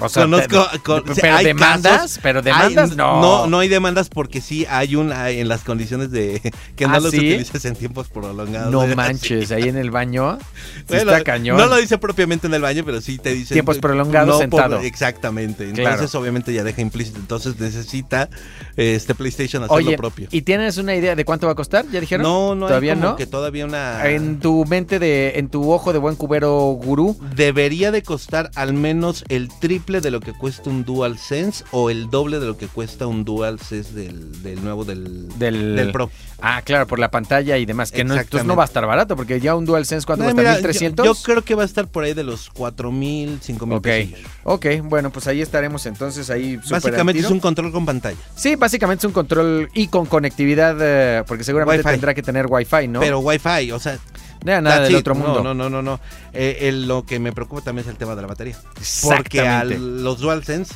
O 0.00 0.08
sea, 0.08 0.24
Conozco, 0.24 0.66
te- 0.72 0.78
con- 0.80 1.02
pero 1.20 1.36
hay 1.36 1.44
demandas, 1.46 2.00
casos- 2.02 2.20
pero 2.22 2.42
demandas 2.42 2.96
no. 2.96 3.20
no. 3.20 3.46
No 3.46 3.58
hay 3.58 3.68
demandas 3.68 4.08
porque 4.08 4.40
sí 4.40 4.66
hay 4.68 4.94
un 4.96 5.12
hay 5.12 5.40
en 5.40 5.48
las 5.48 5.62
condiciones 5.64 6.10
de 6.10 6.40
que 6.76 6.86
no 6.86 6.94
¿Ah, 6.94 7.00
los 7.00 7.10
sí? 7.10 7.18
utilices 7.18 7.64
en 7.64 7.74
tiempos 7.74 8.08
prolongados. 8.08 8.70
No 8.72 8.86
manches, 8.96 9.50
ahí 9.52 9.64
en 9.68 9.76
el 9.76 9.90
baño. 9.90 10.38
sí 10.76 10.84
Bueno, 10.88 11.10
está 11.12 11.24
cañón. 11.24 11.56
No 11.56 11.66
lo 11.66 11.76
dice 11.76 11.98
propiamente 11.98 12.46
en 12.46 12.54
el 12.54 12.62
baño, 12.62 12.82
pero 12.84 13.00
sí 13.00 13.18
te 13.18 13.34
dice 13.34 13.54
Tiempos 13.54 13.78
prolongados 13.78 14.38
sentado. 14.38 14.80
exactamente. 14.80 15.64
Entonces 15.68 15.96
Claro. 16.10 16.20
obviamente 16.20 16.52
ya 16.52 16.62
deja 16.64 16.80
implícito. 16.80 17.18
Entonces 17.18 17.58
necesita 17.58 18.28
este 18.76 19.14
PlayStation 19.14 19.64
hacer 19.64 19.76
Oye, 19.76 19.92
lo 19.92 19.96
propio. 19.96 20.28
¿y 20.30 20.42
tienes 20.42 20.76
una 20.78 20.94
idea 20.94 21.16
de 21.16 21.24
cuánto 21.24 21.46
va 21.46 21.52
a 21.52 21.56
costar? 21.56 21.84
¿Ya 21.90 22.00
dijeron? 22.00 22.22
No, 22.24 22.54
no 22.54 22.66
¿Todavía 22.68 22.92
hay 22.92 22.98
como 22.98 23.10
no? 23.10 23.16
que 23.16 23.26
todavía 23.26 23.64
una 23.64 24.06
En 24.08 24.38
tu 24.38 24.64
mente 24.66 24.98
de, 24.98 25.38
en 25.38 25.48
tu 25.48 25.72
ojo 25.72 25.92
de 25.92 25.98
buen 25.98 26.14
cubero 26.16 26.56
gurú. 26.80 27.16
debería 27.34 27.90
de 27.90 28.02
costar 28.02 28.50
al 28.54 28.72
menos 28.74 29.24
el 29.28 29.48
triple 29.48 29.87
de 29.88 30.10
lo 30.10 30.20
que 30.20 30.32
cuesta 30.34 30.68
un 30.68 30.84
DualSense 30.84 31.64
o 31.70 31.88
el 31.88 32.10
doble 32.10 32.38
de 32.38 32.46
lo 32.46 32.56
que 32.58 32.68
cuesta 32.68 33.06
un 33.06 33.24
DualSense 33.24 33.92
del, 33.94 34.42
del 34.42 34.62
nuevo 34.62 34.84
del, 34.84 35.26
Del- 35.38 35.74
del 35.76 35.90
Pro. 35.92 36.10
Ah, 36.40 36.62
claro, 36.62 36.86
por 36.86 36.98
la 37.00 37.10
pantalla 37.10 37.56
y 37.56 37.64
demás. 37.66 37.90
Que 37.90 38.04
no, 38.04 38.12
entonces 38.14 38.20
Exactamente. 38.26 38.48
no 38.48 38.56
va 38.56 38.62
a 38.62 38.66
estar 38.66 38.86
barato, 38.86 39.16
porque 39.16 39.40
ya 39.40 39.56
un 39.56 39.64
DualSense, 39.64 40.06
¿cuánto 40.06 40.24
No, 40.24 40.32
cuesta? 40.34 40.56
mira, 40.60 40.72
¿1300? 40.72 40.96
Yo, 40.98 41.04
yo 41.14 41.14
creo 41.24 41.42
que 41.42 41.54
va 41.56 41.62
a 41.62 41.66
estar 41.66 41.88
por 41.88 42.04
ahí 42.04 42.12
de 42.14 42.22
los 42.22 42.50
4000, 42.50 43.40
5000 43.42 43.76
Ok, 43.78 43.82
pesos. 43.82 44.18
ok, 44.44 44.66
bueno, 44.84 45.10
pues 45.10 45.26
ahí 45.26 45.40
estaremos 45.40 45.84
entonces 45.86 46.28
ahí 46.30 46.60
Básicamente 46.70 47.22
es 47.22 47.30
un 47.30 47.40
control 47.40 47.72
con 47.72 47.86
pantalla. 47.86 48.16
Sí, 48.36 48.54
básicamente 48.54 49.00
es 49.00 49.04
un 49.06 49.12
control 49.12 49.68
y 49.74 49.88
con 49.88 50.06
conectividad, 50.06 50.76
eh, 50.80 51.24
porque 51.26 51.42
seguramente 51.42 51.80
Wi-Fi. 51.80 51.90
tendrá 51.90 52.14
que 52.14 52.22
tener 52.22 52.46
Wi-Fi, 52.48 52.86
¿no? 52.88 53.00
Pero 53.00 53.18
Wi-Fi, 53.20 53.72
o 53.72 53.78
sea, 53.80 53.98
Nada, 54.44 54.60
nada 54.60 54.76
that's 54.76 54.88
del 54.88 54.96
it. 54.96 55.00
otro 55.00 55.14
mundo. 55.14 55.42
No, 55.42 55.54
no, 55.54 55.68
no, 55.68 55.82
no. 55.82 55.82
no. 55.82 56.00
Eh, 56.32 56.58
el- 56.68 56.86
lo 56.86 57.04
que 57.04 57.18
me 57.18 57.32
preocupa 57.32 57.62
también 57.62 57.84
es 57.86 57.90
el 57.90 57.96
tema 57.98 58.14
de 58.14 58.22
la 58.22 58.28
batería. 58.28 58.56
Porque 59.02 59.40
a 59.40 59.64
los 59.64 60.20
DualSense, 60.20 60.74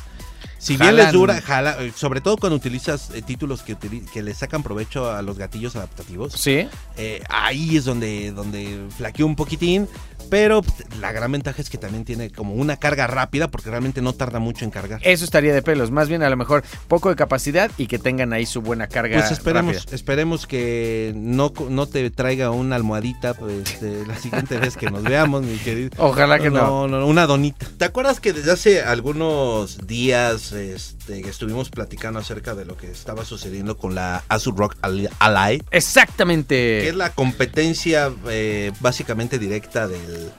si 0.63 0.77
bien 0.77 0.91
Jalan. 0.91 1.05
les 1.05 1.13
dura, 1.13 1.41
jala, 1.41 1.77
eh, 1.83 1.91
sobre 1.95 2.21
todo 2.21 2.37
cuando 2.37 2.55
utilizas 2.55 3.09
eh, 3.13 3.21
títulos 3.21 3.61
que, 3.63 3.75
que 4.11 4.23
le 4.23 4.33
sacan 4.33 4.63
provecho 4.63 5.11
a 5.11 5.21
los 5.21 5.37
gatillos 5.37 5.75
adaptativos, 5.75 6.33
Sí, 6.33 6.67
eh, 6.97 7.21
ahí 7.29 7.77
es 7.77 7.85
donde, 7.85 8.31
donde 8.31 8.87
flaqueó 8.97 9.25
un 9.25 9.35
poquitín. 9.35 9.87
Pero 10.29 10.63
pues, 10.63 10.75
la 11.01 11.11
gran 11.11 11.31
ventaja 11.33 11.61
es 11.61 11.69
que 11.69 11.77
también 11.77 12.05
tiene 12.05 12.31
como 12.31 12.53
una 12.55 12.77
carga 12.77 13.05
rápida, 13.07 13.49
porque 13.51 13.69
realmente 13.69 14.01
no 14.01 14.13
tarda 14.13 14.39
mucho 14.39 14.63
en 14.63 14.71
cargar. 14.71 14.99
eso 15.03 15.25
estaría 15.25 15.53
de 15.53 15.61
pelos. 15.61 15.91
Más 15.91 16.07
bien 16.07 16.23
a 16.23 16.29
lo 16.29 16.37
mejor 16.37 16.63
poco 16.87 17.09
de 17.09 17.15
capacidad 17.17 17.69
y 17.77 17.87
que 17.87 17.99
tengan 17.99 18.31
ahí 18.31 18.45
su 18.45 18.61
buena 18.61 18.87
carga. 18.87 19.19
Pues 19.19 19.31
esperemos, 19.31 19.75
rápida. 19.75 19.95
esperemos 19.95 20.47
que 20.47 21.11
no, 21.15 21.53
co- 21.53 21.67
no 21.69 21.87
te 21.87 22.09
traiga 22.09 22.49
una 22.51 22.77
almohadita 22.77 23.33
pues, 23.33 23.83
eh, 23.83 24.05
la 24.07 24.17
siguiente 24.17 24.57
vez 24.57 24.77
que 24.77 24.89
nos 24.89 25.03
veamos, 25.03 25.43
mi 25.43 25.57
querido. 25.57 25.89
Ojalá 25.97 26.39
que 26.39 26.49
no. 26.49 26.87
No, 26.87 26.99
no, 26.99 27.05
una 27.05 27.27
donita. 27.27 27.67
¿Te 27.77 27.83
acuerdas 27.85 28.19
que 28.21 28.31
desde 28.33 28.51
hace 28.53 28.81
algunos 28.81 29.85
días 29.85 30.52
este, 30.55 31.19
estuvimos 31.29 31.69
platicando 31.69 32.19
acerca 32.19 32.55
de 32.55 32.65
lo 32.65 32.77
que 32.77 32.89
estaba 32.91 33.25
sucediendo 33.25 33.77
con 33.77 33.95
la 33.95 34.23
Asus 34.29 34.55
Rock 34.55 34.75
Ally- 34.81 35.09
Ally? 35.19 35.59
Que 35.59 35.77
Exactamente. 35.77 36.87
es 36.87 36.95
la 36.95 37.09
competencia 37.11 38.11
eh, 38.29 38.71
básicamente 38.79 39.39
directa 39.39 39.87
del 39.87 40.31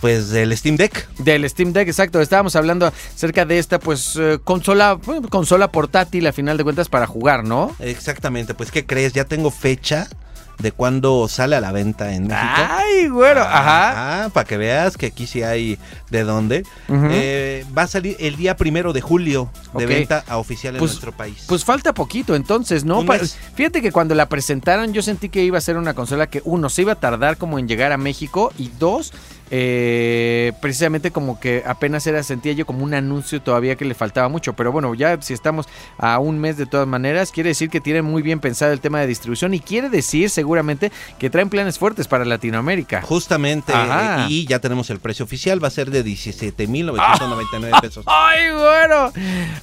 pues 0.00 0.28
del 0.28 0.54
Steam 0.56 0.76
Deck. 0.76 1.08
Del 1.20 1.48
Steam 1.48 1.72
Deck, 1.72 1.88
exacto. 1.88 2.20
Estábamos 2.20 2.54
hablando 2.54 2.86
acerca 2.86 3.46
de 3.46 3.58
esta, 3.58 3.78
pues, 3.78 4.14
eh, 4.16 4.38
consola, 4.44 4.92
bueno, 4.94 5.26
consola 5.30 5.72
portátil 5.72 6.26
a 6.26 6.32
final 6.34 6.58
de 6.58 6.64
cuentas 6.64 6.90
para 6.90 7.06
jugar, 7.06 7.44
¿no? 7.44 7.74
Exactamente, 7.78 8.52
pues 8.52 8.70
¿qué 8.70 8.84
crees? 8.84 9.14
Ya 9.14 9.24
tengo 9.24 9.50
fecha 9.50 10.06
de 10.58 10.72
cuándo 10.72 11.28
sale 11.28 11.54
a 11.56 11.60
la 11.60 11.70
venta 11.72 12.14
en 12.14 12.28
México. 12.28 12.44
Ay, 12.46 13.08
güero, 13.08 13.42
ajá. 13.42 14.24
Ah, 14.24 14.28
para 14.30 14.46
que 14.46 14.56
veas 14.56 14.96
que 14.96 15.06
aquí 15.06 15.26
sí 15.26 15.42
hay 15.42 15.78
de 16.10 16.24
dónde. 16.24 16.64
Eh, 16.88 17.64
va 17.76 17.82
a 17.82 17.86
salir 17.86 18.16
el 18.20 18.36
día 18.36 18.56
primero 18.56 18.92
de 18.92 19.00
julio 19.00 19.50
de 19.74 19.86
venta 19.86 20.24
a 20.28 20.38
oficial 20.38 20.74
en 20.74 20.78
Pues- 20.78 20.92
nuestro 20.92 21.12
país. 21.12 21.44
Pues 21.46 21.64
falta 21.64 21.92
poquito 21.92 22.34
entonces, 22.34 22.84
¿no? 22.84 23.04
Fíjate 23.54 23.82
que 23.82 23.92
cuando 23.92 24.14
la 24.14 24.28
presentaron 24.28 24.92
yo 24.92 25.02
sentí 25.02 25.28
que 25.28 25.42
iba 25.44 25.58
a 25.58 25.60
ser 25.60 25.76
una 25.76 25.94
consola 25.94 26.26
que 26.28 26.40
uno 26.44 26.68
se 26.70 26.82
iba 26.82 26.92
a 26.92 27.00
tardar 27.00 27.36
como 27.36 27.58
en 27.58 27.68
llegar 27.68 27.92
a 27.92 27.96
México 27.98 28.52
y 28.58 28.68
dos, 28.78 29.12
eh, 29.50 30.52
precisamente 30.60 31.10
como 31.10 31.38
que 31.38 31.62
apenas 31.66 32.06
era, 32.06 32.22
sentía 32.22 32.52
yo 32.52 32.66
como 32.66 32.82
un 32.84 32.94
anuncio 32.94 33.40
todavía 33.40 33.76
que 33.76 33.84
le 33.84 33.94
faltaba 33.94 34.28
mucho. 34.28 34.54
Pero 34.54 34.72
bueno, 34.72 34.94
ya 34.94 35.20
si 35.22 35.32
estamos 35.34 35.66
a 35.98 36.18
un 36.18 36.38
mes 36.38 36.56
de 36.56 36.66
todas 36.66 36.86
maneras, 36.86 37.30
quiere 37.32 37.50
decir 37.50 37.70
que 37.70 37.80
tienen 37.80 38.04
muy 38.04 38.22
bien 38.22 38.40
pensado 38.40 38.72
el 38.72 38.80
tema 38.80 39.00
de 39.00 39.06
distribución 39.06 39.54
y 39.54 39.60
quiere 39.60 39.88
decir 39.88 40.30
seguramente 40.30 40.90
que 41.18 41.30
traen 41.30 41.48
planes 41.50 41.78
fuertes 41.78 42.08
para 42.08 42.24
Latinoamérica. 42.24 43.02
Justamente, 43.02 43.72
Ajá. 43.72 44.24
eh, 44.24 44.26
y 44.30 44.46
ya 44.46 44.58
tenemos 44.58 44.90
el 44.90 44.98
precio 44.98 45.24
oficial, 45.24 45.62
va 45.62 45.68
a 45.68 45.70
ser 45.70 45.90
de 45.90 46.04
17.999 46.04 47.80
pesos. 47.80 48.04
¡Ay, 48.08 48.50
bueno! 48.52 49.12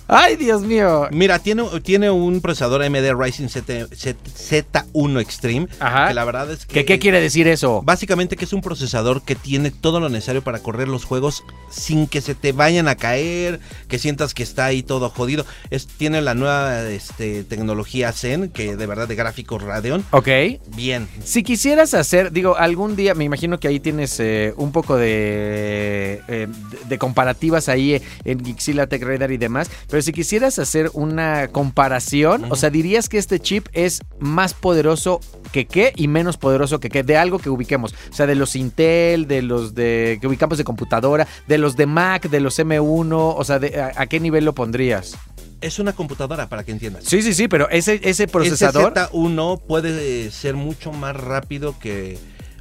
¡Ay, 0.08 0.36
Dios 0.36 0.62
mío! 0.62 1.08
Mira, 1.12 1.40
tiene, 1.40 1.64
tiene 1.82 2.10
un 2.10 2.42
procesador 2.42 2.84
AMD 2.84 3.12
Ryzen 3.18 3.50
Z, 3.50 3.88
Z, 4.36 4.86
1 4.94 5.20
Extreme, 5.20 5.68
Ajá. 5.80 6.08
que 6.08 6.14
la 6.14 6.24
verdad 6.26 6.52
es 6.52 6.66
que... 6.66 6.74
¿Qué, 6.74 6.86
¿Qué 6.86 7.00
quiere 7.00 7.20
decir 7.20 7.48
eso? 7.48 7.82
Básicamente 7.84 8.36
que 8.36 8.46
es 8.46 8.54
un 8.54 8.62
procesador 8.62 9.22
que 9.24 9.36
tiene 9.36 9.73
todo 9.82 10.00
lo 10.00 10.10
necesario 10.10 10.44
para 10.44 10.60
correr 10.60 10.88
los 10.88 11.06
juegos 11.06 11.44
sin 11.70 12.08
que 12.08 12.22
se 12.22 12.36
te 12.36 12.52
vayan 12.52 12.88
a 12.88 12.96
caer, 12.96 13.60
que 13.88 14.00
sientas 14.00 14.34
que 14.34 14.44
está 14.44 14.66
ahí 14.66 14.84
todo 14.84 15.10
jodido. 15.10 15.46
Es, 15.70 15.88
tiene 15.88 16.22
la 16.22 16.34
nueva 16.34 16.90
este, 16.90 17.44
tecnología 17.44 18.12
Zen, 18.12 18.50
que 18.50 18.76
de 18.76 18.86
verdad 18.86 19.08
de 19.08 19.16
gráficos 19.16 19.62
Radeon. 19.62 20.06
Ok. 20.12 20.28
Bien. 20.76 21.08
Si 21.24 21.44
quisieras 21.44 21.94
hacer, 21.94 22.32
digo, 22.32 22.58
algún 22.58 22.96
día, 22.96 23.16
me 23.16 23.24
imagino 23.24 23.60
que 23.60 23.68
ahí 23.68 23.80
tienes 23.80 24.20
eh, 24.20 24.54
un 24.58 24.72
poco 24.72 24.98
de, 24.98 26.22
eh, 26.28 26.48
de, 26.88 26.98
comparativas 26.98 27.70
ahí 27.70 28.02
en 28.26 28.44
Gixila 28.44 28.88
Tech 28.88 29.04
Radar 29.04 29.32
y 29.32 29.38
demás, 29.38 29.70
pero 29.90 30.02
si 30.02 30.12
quisieras 30.12 30.60
hacer 30.60 30.90
una 30.94 31.48
comparación, 31.50 32.46
o 32.50 32.56
sea, 32.56 32.70
dirías 32.70 33.10
que 33.10 33.18
este 33.18 33.40
chip 33.40 33.68
es 33.74 34.02
más 34.20 34.54
poderoso 34.54 35.20
que 35.52 35.66
qué 35.66 35.94
y 35.96 36.08
menos 36.08 36.38
poderoso 36.38 36.80
que 36.80 36.90
qué, 36.90 37.04
de 37.04 37.18
algo 37.18 37.40
que 37.40 37.50
ubiquemos, 37.50 37.94
o 38.12 38.14
sea, 38.14 38.26
de 38.26 38.36
los 38.36 38.56
Intel, 38.56 39.28
de 39.28 39.42
los 39.42 39.63
de 39.72 40.18
que 40.20 40.28
ubicamos 40.28 40.58
de 40.58 40.64
computadora, 40.64 41.28
de 41.48 41.58
los 41.58 41.76
de 41.76 41.86
Mac, 41.86 42.30
de 42.30 42.40
los 42.40 42.60
M1, 42.60 43.12
o 43.12 43.44
sea, 43.44 43.60
de, 43.60 43.82
a, 43.82 43.94
a 43.96 44.08
qué 44.08 44.20
nivel 44.20 44.46
lo 44.46 44.54
pondrías? 44.54 45.18
Es 45.62 45.80
una 45.80 45.94
computadora, 45.94 46.50
para 46.50 46.64
que 46.64 46.72
entiendas. 46.74 47.06
Sí, 47.06 47.22
sí, 47.22 47.34
sí, 47.34 47.48
pero 47.48 47.70
ese, 47.70 48.02
ese 48.04 48.28
procesador... 48.28 48.92
Ese 48.96 49.08
Z1 49.08 49.62
puede 49.66 50.30
ser 50.30 50.56
mucho 50.56 50.92
más 50.92 51.16
rápido 51.16 51.80
que... 51.80 52.18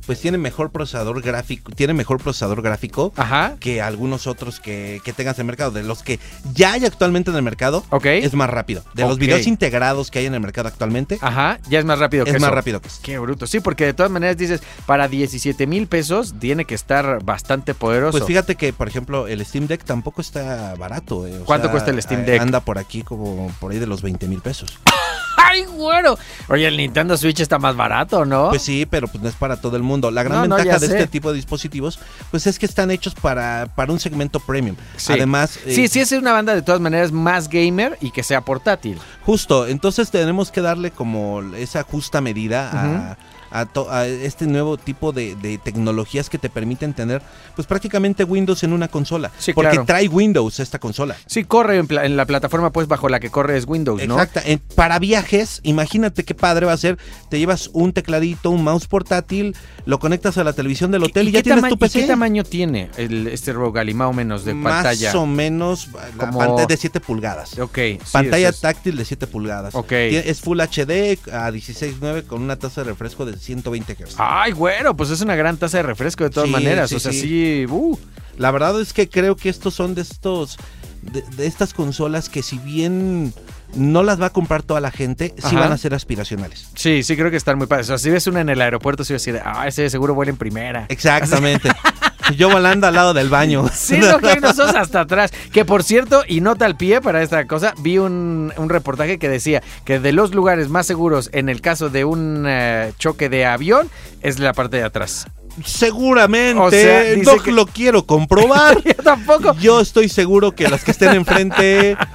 Pues 0.06 0.20
tiene 0.20 0.38
mejor 0.38 0.70
procesador 0.70 1.20
gráfico, 1.22 1.70
tiene 1.72 1.94
mejor 1.94 2.20
procesador 2.20 2.60
gráfico 2.62 3.12
Ajá, 3.16 3.56
que 3.60 3.80
algunos 3.80 4.26
otros 4.26 4.58
que, 4.60 5.00
que 5.04 5.12
tengas 5.12 5.36
en 5.38 5.42
el 5.42 5.46
mercado. 5.46 5.70
De 5.70 5.82
los 5.82 6.02
que 6.02 6.18
ya 6.54 6.72
hay 6.72 6.84
actualmente 6.84 7.30
en 7.30 7.36
el 7.36 7.42
mercado, 7.42 7.84
ok. 7.90 8.06
es 8.06 8.34
más 8.34 8.50
rápido. 8.50 8.82
De 8.94 9.02
los 9.02 9.18
videos 9.18 9.46
integrados 9.46 10.10
que 10.10 10.18
hay 10.20 10.26
en 10.26 10.34
el 10.34 10.40
mercado 10.40 10.68
actualmente, 10.68 11.18
Ajá, 11.20 11.58
ya 11.68 11.78
es 11.78 11.84
más 11.84 11.98
rápido 11.98 12.24
que 12.24 12.30
es 12.30 12.40
más 12.40 12.48
eso. 12.48 12.54
rápido 12.54 12.80
que 12.80 12.88
eso. 12.88 12.98
Qué 13.02 13.18
bruto. 13.18 13.46
Sí, 13.46 13.60
porque 13.60 13.84
de 13.86 13.94
todas 13.94 14.10
maneras 14.10 14.36
dices, 14.36 14.60
para 14.86 15.08
17 15.08 15.66
mil 15.66 15.86
pesos 15.86 16.34
tiene 16.38 16.64
que 16.64 16.74
estar 16.74 17.22
bastante 17.24 17.74
poderoso. 17.74 18.12
Pues 18.18 18.24
fíjate 18.24 18.56
que, 18.56 18.72
por 18.72 18.88
ejemplo, 18.88 19.28
el 19.28 19.44
Steam 19.44 19.66
Deck 19.66 19.84
tampoco 19.84 20.20
está 20.20 20.74
barato. 20.74 21.26
eh. 21.26 21.38
O 21.40 21.44
¿Cuánto 21.44 21.66
sea, 21.66 21.72
cuesta 21.72 21.90
el 21.90 22.02
Steam 22.02 22.24
Deck? 22.24 22.40
Anda 22.40 22.60
por 22.60 22.78
aquí 22.78 23.02
como 23.02 23.52
por 23.60 23.72
ahí 23.72 23.78
de 23.78 23.86
los 23.86 24.02
20 24.02 24.26
mil 24.28 24.40
pesos. 24.40 24.78
¡Ay, 25.44 25.64
güero! 25.64 26.18
Oye, 26.48 26.66
el 26.66 26.76
Nintendo 26.76 27.16
Switch 27.16 27.40
está 27.40 27.58
más 27.58 27.76
barato, 27.76 28.24
¿no? 28.24 28.50
Pues 28.50 28.62
sí, 28.62 28.86
pero 28.86 29.08
pues 29.08 29.22
no 29.22 29.28
es 29.28 29.34
para 29.34 29.60
todo 29.60 29.76
el 29.76 29.82
mundo. 29.82 30.10
La 30.10 30.22
gran 30.22 30.48
No, 30.48 30.56
ventaja 30.56 30.78
de 30.78 30.86
sé. 30.86 30.92
este 30.94 31.06
tipo 31.08 31.30
de 31.30 31.36
dispositivos, 31.36 31.98
pues 32.30 32.46
es 32.46 32.58
que 32.58 32.66
están 32.66 32.90
hechos 32.90 33.14
para, 33.14 33.68
para 33.74 33.92
un 33.92 34.00
segmento 34.00 34.40
premium. 34.40 34.76
Sí. 34.96 35.12
Además, 35.12 35.58
eh, 35.66 35.74
sí, 35.74 35.88
sí 35.88 36.00
es 36.00 36.12
una 36.12 36.32
banda 36.32 36.54
de 36.54 36.62
todas 36.62 36.80
maneras 36.80 37.12
más 37.12 37.48
gamer 37.48 37.98
y 38.00 38.10
que 38.10 38.22
sea 38.22 38.40
portátil. 38.42 38.98
justo, 39.24 39.66
entonces 39.66 40.10
tenemos 40.10 40.50
que 40.50 40.60
darle 40.60 40.90
como 40.90 41.42
esa 41.56 41.82
justa 41.82 42.20
medida 42.20 42.70
a, 42.72 43.16
a, 43.52 43.66
to- 43.66 43.90
a 43.90 44.06
este 44.06 44.46
nuevo 44.46 44.76
tipo 44.78 45.12
de, 45.12 45.34
de 45.36 45.58
tecnologías 45.58 46.28
que 46.30 46.38
te 46.38 46.48
permiten 46.48 46.94
tener 46.94 47.22
pues 47.54 47.66
prácticamente 47.66 48.24
Windows 48.24 48.62
en 48.62 48.72
una 48.72 48.88
consola. 48.88 49.30
Sí, 49.38 49.52
porque 49.52 49.70
claro. 49.72 49.84
trae 49.86 50.08
Windows 50.08 50.60
esta 50.60 50.78
consola. 50.78 51.16
Sí, 51.26 51.44
corre 51.44 51.76
en, 51.78 51.86
pla- 51.86 52.04
en 52.06 52.16
la 52.16 52.24
plataforma 52.26 52.70
pues 52.72 52.88
bajo 52.88 53.08
la 53.08 53.20
que 53.20 53.30
corre 53.30 53.56
es 53.56 53.66
Windows, 53.66 54.06
¿no? 54.06 54.20
Exacto. 54.20 54.40
Para 54.74 54.98
viajes, 54.98 55.60
imagínate 55.62 56.24
qué 56.24 56.34
padre 56.34 56.66
va 56.66 56.72
a 56.72 56.76
ser. 56.76 56.98
Te 57.28 57.38
llevas 57.38 57.70
un 57.72 57.92
tecladito, 57.92 58.50
un 58.50 58.64
mouse 58.64 58.86
portátil, 58.86 59.54
lo 59.86 59.98
conectas 59.98 60.38
a 60.38 60.44
la 60.44 60.52
televisión 60.52 60.90
del 60.90 61.02
hotel 61.04 61.28
y, 61.28 61.32
ya 61.32 61.42
tienes 61.42 61.64
tu 61.68 61.74
y 61.74 61.78
PC. 61.78 62.00
qué 62.00 62.06
tamaño 62.06 62.44
tiene 62.44 62.90
el, 62.96 63.26
este 63.28 63.52
Rogali, 63.52 63.94
más 63.94 64.08
o 64.08 64.12
menos, 64.12 64.44
de 64.44 64.54
Más 64.54 64.74
pantalla? 64.84 65.18
o 65.18 65.26
menos, 65.26 65.88
la 65.92 66.26
Como- 66.26 66.38
pantalla 66.38 66.66
de 66.66 66.76
7 66.76 67.00
pulgadas. 67.00 67.58
Ok. 67.58 67.74
sí, 67.76 67.98
Pantalla 68.12 68.48
es- 68.48 68.60
táctil 68.60 68.96
de 68.96 69.04
7 69.04 69.26
pulgadas. 69.26 69.74
Ok. 69.74 69.92
Es 69.92 70.40
Full 70.40 70.60
HD 70.60 71.18
a 71.32 71.50
16.9 71.50 72.24
con 72.26 72.42
una 72.42 72.56
tasa 72.56 72.82
de 72.82 72.90
refresco 72.90 73.24
de 73.26 73.32
120 73.42 73.94
Hz. 73.94 74.14
Ay, 74.18 74.52
güero, 74.52 74.96
pues 74.96 75.10
es 75.10 75.20
una 75.20 75.34
gran 75.36 75.56
taza 75.56 75.78
de 75.78 75.82
refresco 75.82 76.24
de 76.24 76.30
todas 76.30 76.46
Sí, 76.48 76.52
maneras. 76.52 76.90
sí, 76.90 76.96
o 76.96 77.00
sea, 77.00 77.12
sí. 77.12 77.20
sí. 77.20 77.66
uh, 77.68 77.98
La 78.38 78.50
verdad 78.50 78.80
es 78.80 78.92
que 78.92 79.08
creo 79.08 79.36
que 79.36 79.48
estos 79.48 79.74
son 79.74 79.94
de 79.94 80.02
estos 80.02 80.56
de, 81.02 81.22
de 81.36 81.46
estas 81.46 81.74
consolas 81.74 82.28
que 82.28 82.42
si 82.42 82.58
bien 82.58 83.34
no 83.74 84.02
las 84.04 84.20
va 84.20 84.26
a 84.26 84.30
comprar 84.30 84.62
toda 84.62 84.80
la 84.80 84.90
gente, 84.90 85.34
sí 85.38 85.42
Ajá. 85.56 85.60
van 85.60 85.72
a 85.72 85.78
ser 85.78 85.94
aspiracionales. 85.94 86.68
sí, 86.76 87.02
sí 87.02 87.16
creo 87.16 87.30
que 87.30 87.36
están 87.36 87.58
muy 87.58 87.66
padres. 87.66 87.86
O 87.86 87.88
sea, 87.88 87.98
si 87.98 88.10
ves 88.10 88.26
una 88.26 88.40
en 88.40 88.48
el 88.50 88.60
aeropuerto, 88.60 89.02
sí 89.02 89.12
vas 89.14 89.22
a 89.22 89.24
decir, 89.32 89.42
ah, 89.44 89.66
ese 89.66 89.88
seguro 89.90 90.14
vuela 90.14 90.30
en 90.30 90.36
primera. 90.36 90.86
Exactamente. 90.88 91.70
Yo 92.36 92.50
volando 92.50 92.86
al 92.86 92.94
lado 92.94 93.14
del 93.14 93.28
baño. 93.28 93.64
Sí, 93.72 93.98
no, 93.98 94.18
que 94.18 94.40
nosotros 94.40 94.74
hasta 94.76 95.00
atrás. 95.00 95.32
Que 95.52 95.64
por 95.64 95.82
cierto, 95.82 96.22
y 96.26 96.40
nota 96.40 96.64
al 96.66 96.76
pie 96.76 97.00
para 97.00 97.22
esta 97.22 97.46
cosa, 97.46 97.74
vi 97.78 97.98
un, 97.98 98.52
un 98.56 98.68
reportaje 98.68 99.18
que 99.18 99.28
decía 99.28 99.62
que 99.84 99.98
de 100.00 100.12
los 100.12 100.34
lugares 100.34 100.68
más 100.68 100.86
seguros 100.86 101.30
en 101.32 101.48
el 101.48 101.60
caso 101.60 101.88
de 101.90 102.04
un 102.04 102.44
eh, 102.46 102.92
choque 102.98 103.28
de 103.28 103.44
avión 103.46 103.90
es 104.22 104.38
la 104.38 104.52
parte 104.52 104.76
de 104.78 104.84
atrás. 104.84 105.26
Seguramente. 105.64 106.60
O 106.60 106.70
sea, 106.70 107.02
dice 107.02 107.24
no 107.36 107.42
que- 107.42 107.52
lo 107.52 107.66
quiero 107.66 108.06
comprobar. 108.06 108.82
Yo 108.84 108.94
tampoco. 109.02 109.54
Yo 109.60 109.80
estoy 109.80 110.08
seguro 110.08 110.52
que 110.52 110.68
las 110.68 110.84
que 110.84 110.92
estén 110.92 111.12
enfrente. 111.14 111.96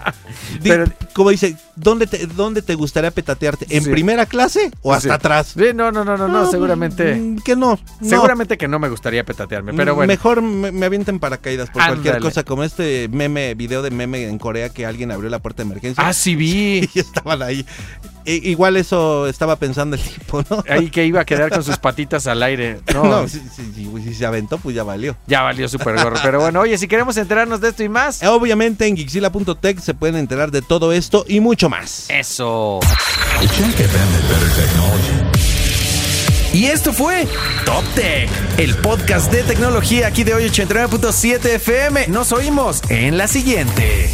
Pero- 0.67 0.85
como 1.13 1.29
dice, 1.31 1.55
¿dónde 1.75 2.07
te, 2.07 2.27
¿dónde 2.27 2.61
te 2.61 2.75
gustaría 2.75 3.11
petatearte? 3.11 3.65
¿En 3.69 3.83
Sí. 3.83 3.89
primera 3.89 4.25
clase 4.25 4.71
o 4.81 4.93
hasta 4.93 5.09
Sí. 5.09 5.13
atrás? 5.15 5.53
Sí, 5.57 5.65
no, 5.73 5.91
no, 5.91 6.03
no, 6.03 6.17
no, 6.17 6.27
no, 6.27 6.49
seguramente. 6.51 7.15
mm, 7.15 7.37
Que 7.39 7.55
no. 7.55 7.79
no. 8.01 8.07
Seguramente 8.09 8.57
que 8.57 8.67
no 8.67 8.79
me 8.79 8.89
gustaría 8.89 9.23
petatearme, 9.23 9.73
pero 9.73 9.95
bueno. 9.95 10.07
Mejor 10.11 10.41
me, 10.41 10.71
me 10.71 10.85
avienten 10.85 11.19
paracaídas 11.19 11.69
por 11.69 11.83
cualquier 11.85 12.19
cosa, 12.19 12.43
como 12.43 12.63
este 12.63 13.07
meme, 13.11 13.55
video 13.55 13.81
de 13.81 13.91
meme 13.91 14.27
en 14.27 14.37
Corea 14.39 14.69
que 14.69 14.85
alguien 14.85 15.11
abrió 15.11 15.29
la 15.29 15.39
puerta 15.39 15.63
de 15.63 15.69
emergencia 15.69 16.03
Ah, 16.07 16.13
sí 16.13 16.35
vi. 16.35 16.89
y 16.93 16.99
estaban 16.99 17.41
ahí. 17.41 17.65
I- 18.27 18.49
igual 18.49 18.77
eso 18.77 19.27
estaba 19.27 19.55
pensando 19.55 19.95
el 19.95 20.01
tipo, 20.03 20.43
¿no? 20.49 20.63
Ahí 20.69 20.89
que 20.91 21.05
iba 21.05 21.21
a 21.21 21.25
quedar 21.25 21.49
con 21.49 21.63
sus 21.63 21.77
patitas 21.77 22.27
al 22.27 22.43
aire. 22.43 22.81
No, 22.93 23.03
No, 23.05 23.27
si, 23.27 23.39
si- 23.39 23.73
si- 23.73 24.03
si 24.03 24.13
se 24.13 24.25
aventó, 24.25 24.57
pues 24.57 24.75
ya 24.75 24.83
valió. 24.83 25.15
ya 25.27 25.41
valió 25.41 25.67
súper 25.69 25.95
gorro. 25.95 26.17
Pero 26.21 26.39
bueno, 26.41 26.59
oye, 26.59 26.77
si 26.77 26.87
queremos 26.87 27.15
enterarnos 27.17 27.61
de 27.61 27.69
esto 27.69 27.83
y 27.83 27.89
más. 27.89 28.21
Obviamente 28.23 28.85
en 28.85 28.95
Gixila.tech 28.97 29.79
se 29.79 29.93
pueden 29.93 30.17
enterar 30.17 30.51
de 30.51 30.61
todo 30.61 30.91
esto 30.93 31.25
y 31.27 31.39
mucho 31.39 31.69
más. 31.69 32.05
Eso. 32.09 32.79
Y 36.53 36.65
esto 36.65 36.91
fue 36.91 37.27
Top 37.65 37.83
Tech, 37.93 38.29
el 38.57 38.75
podcast 38.77 39.31
de 39.31 39.43
tecnología 39.43 40.07
aquí 40.07 40.23
de 40.23 40.33
hoy 40.33 40.43
89.7 40.49 41.45
FM. 41.55 42.07
Nos 42.07 42.31
oímos 42.31 42.81
en 42.89 43.17
la 43.17 43.27
siguiente. 43.27 44.09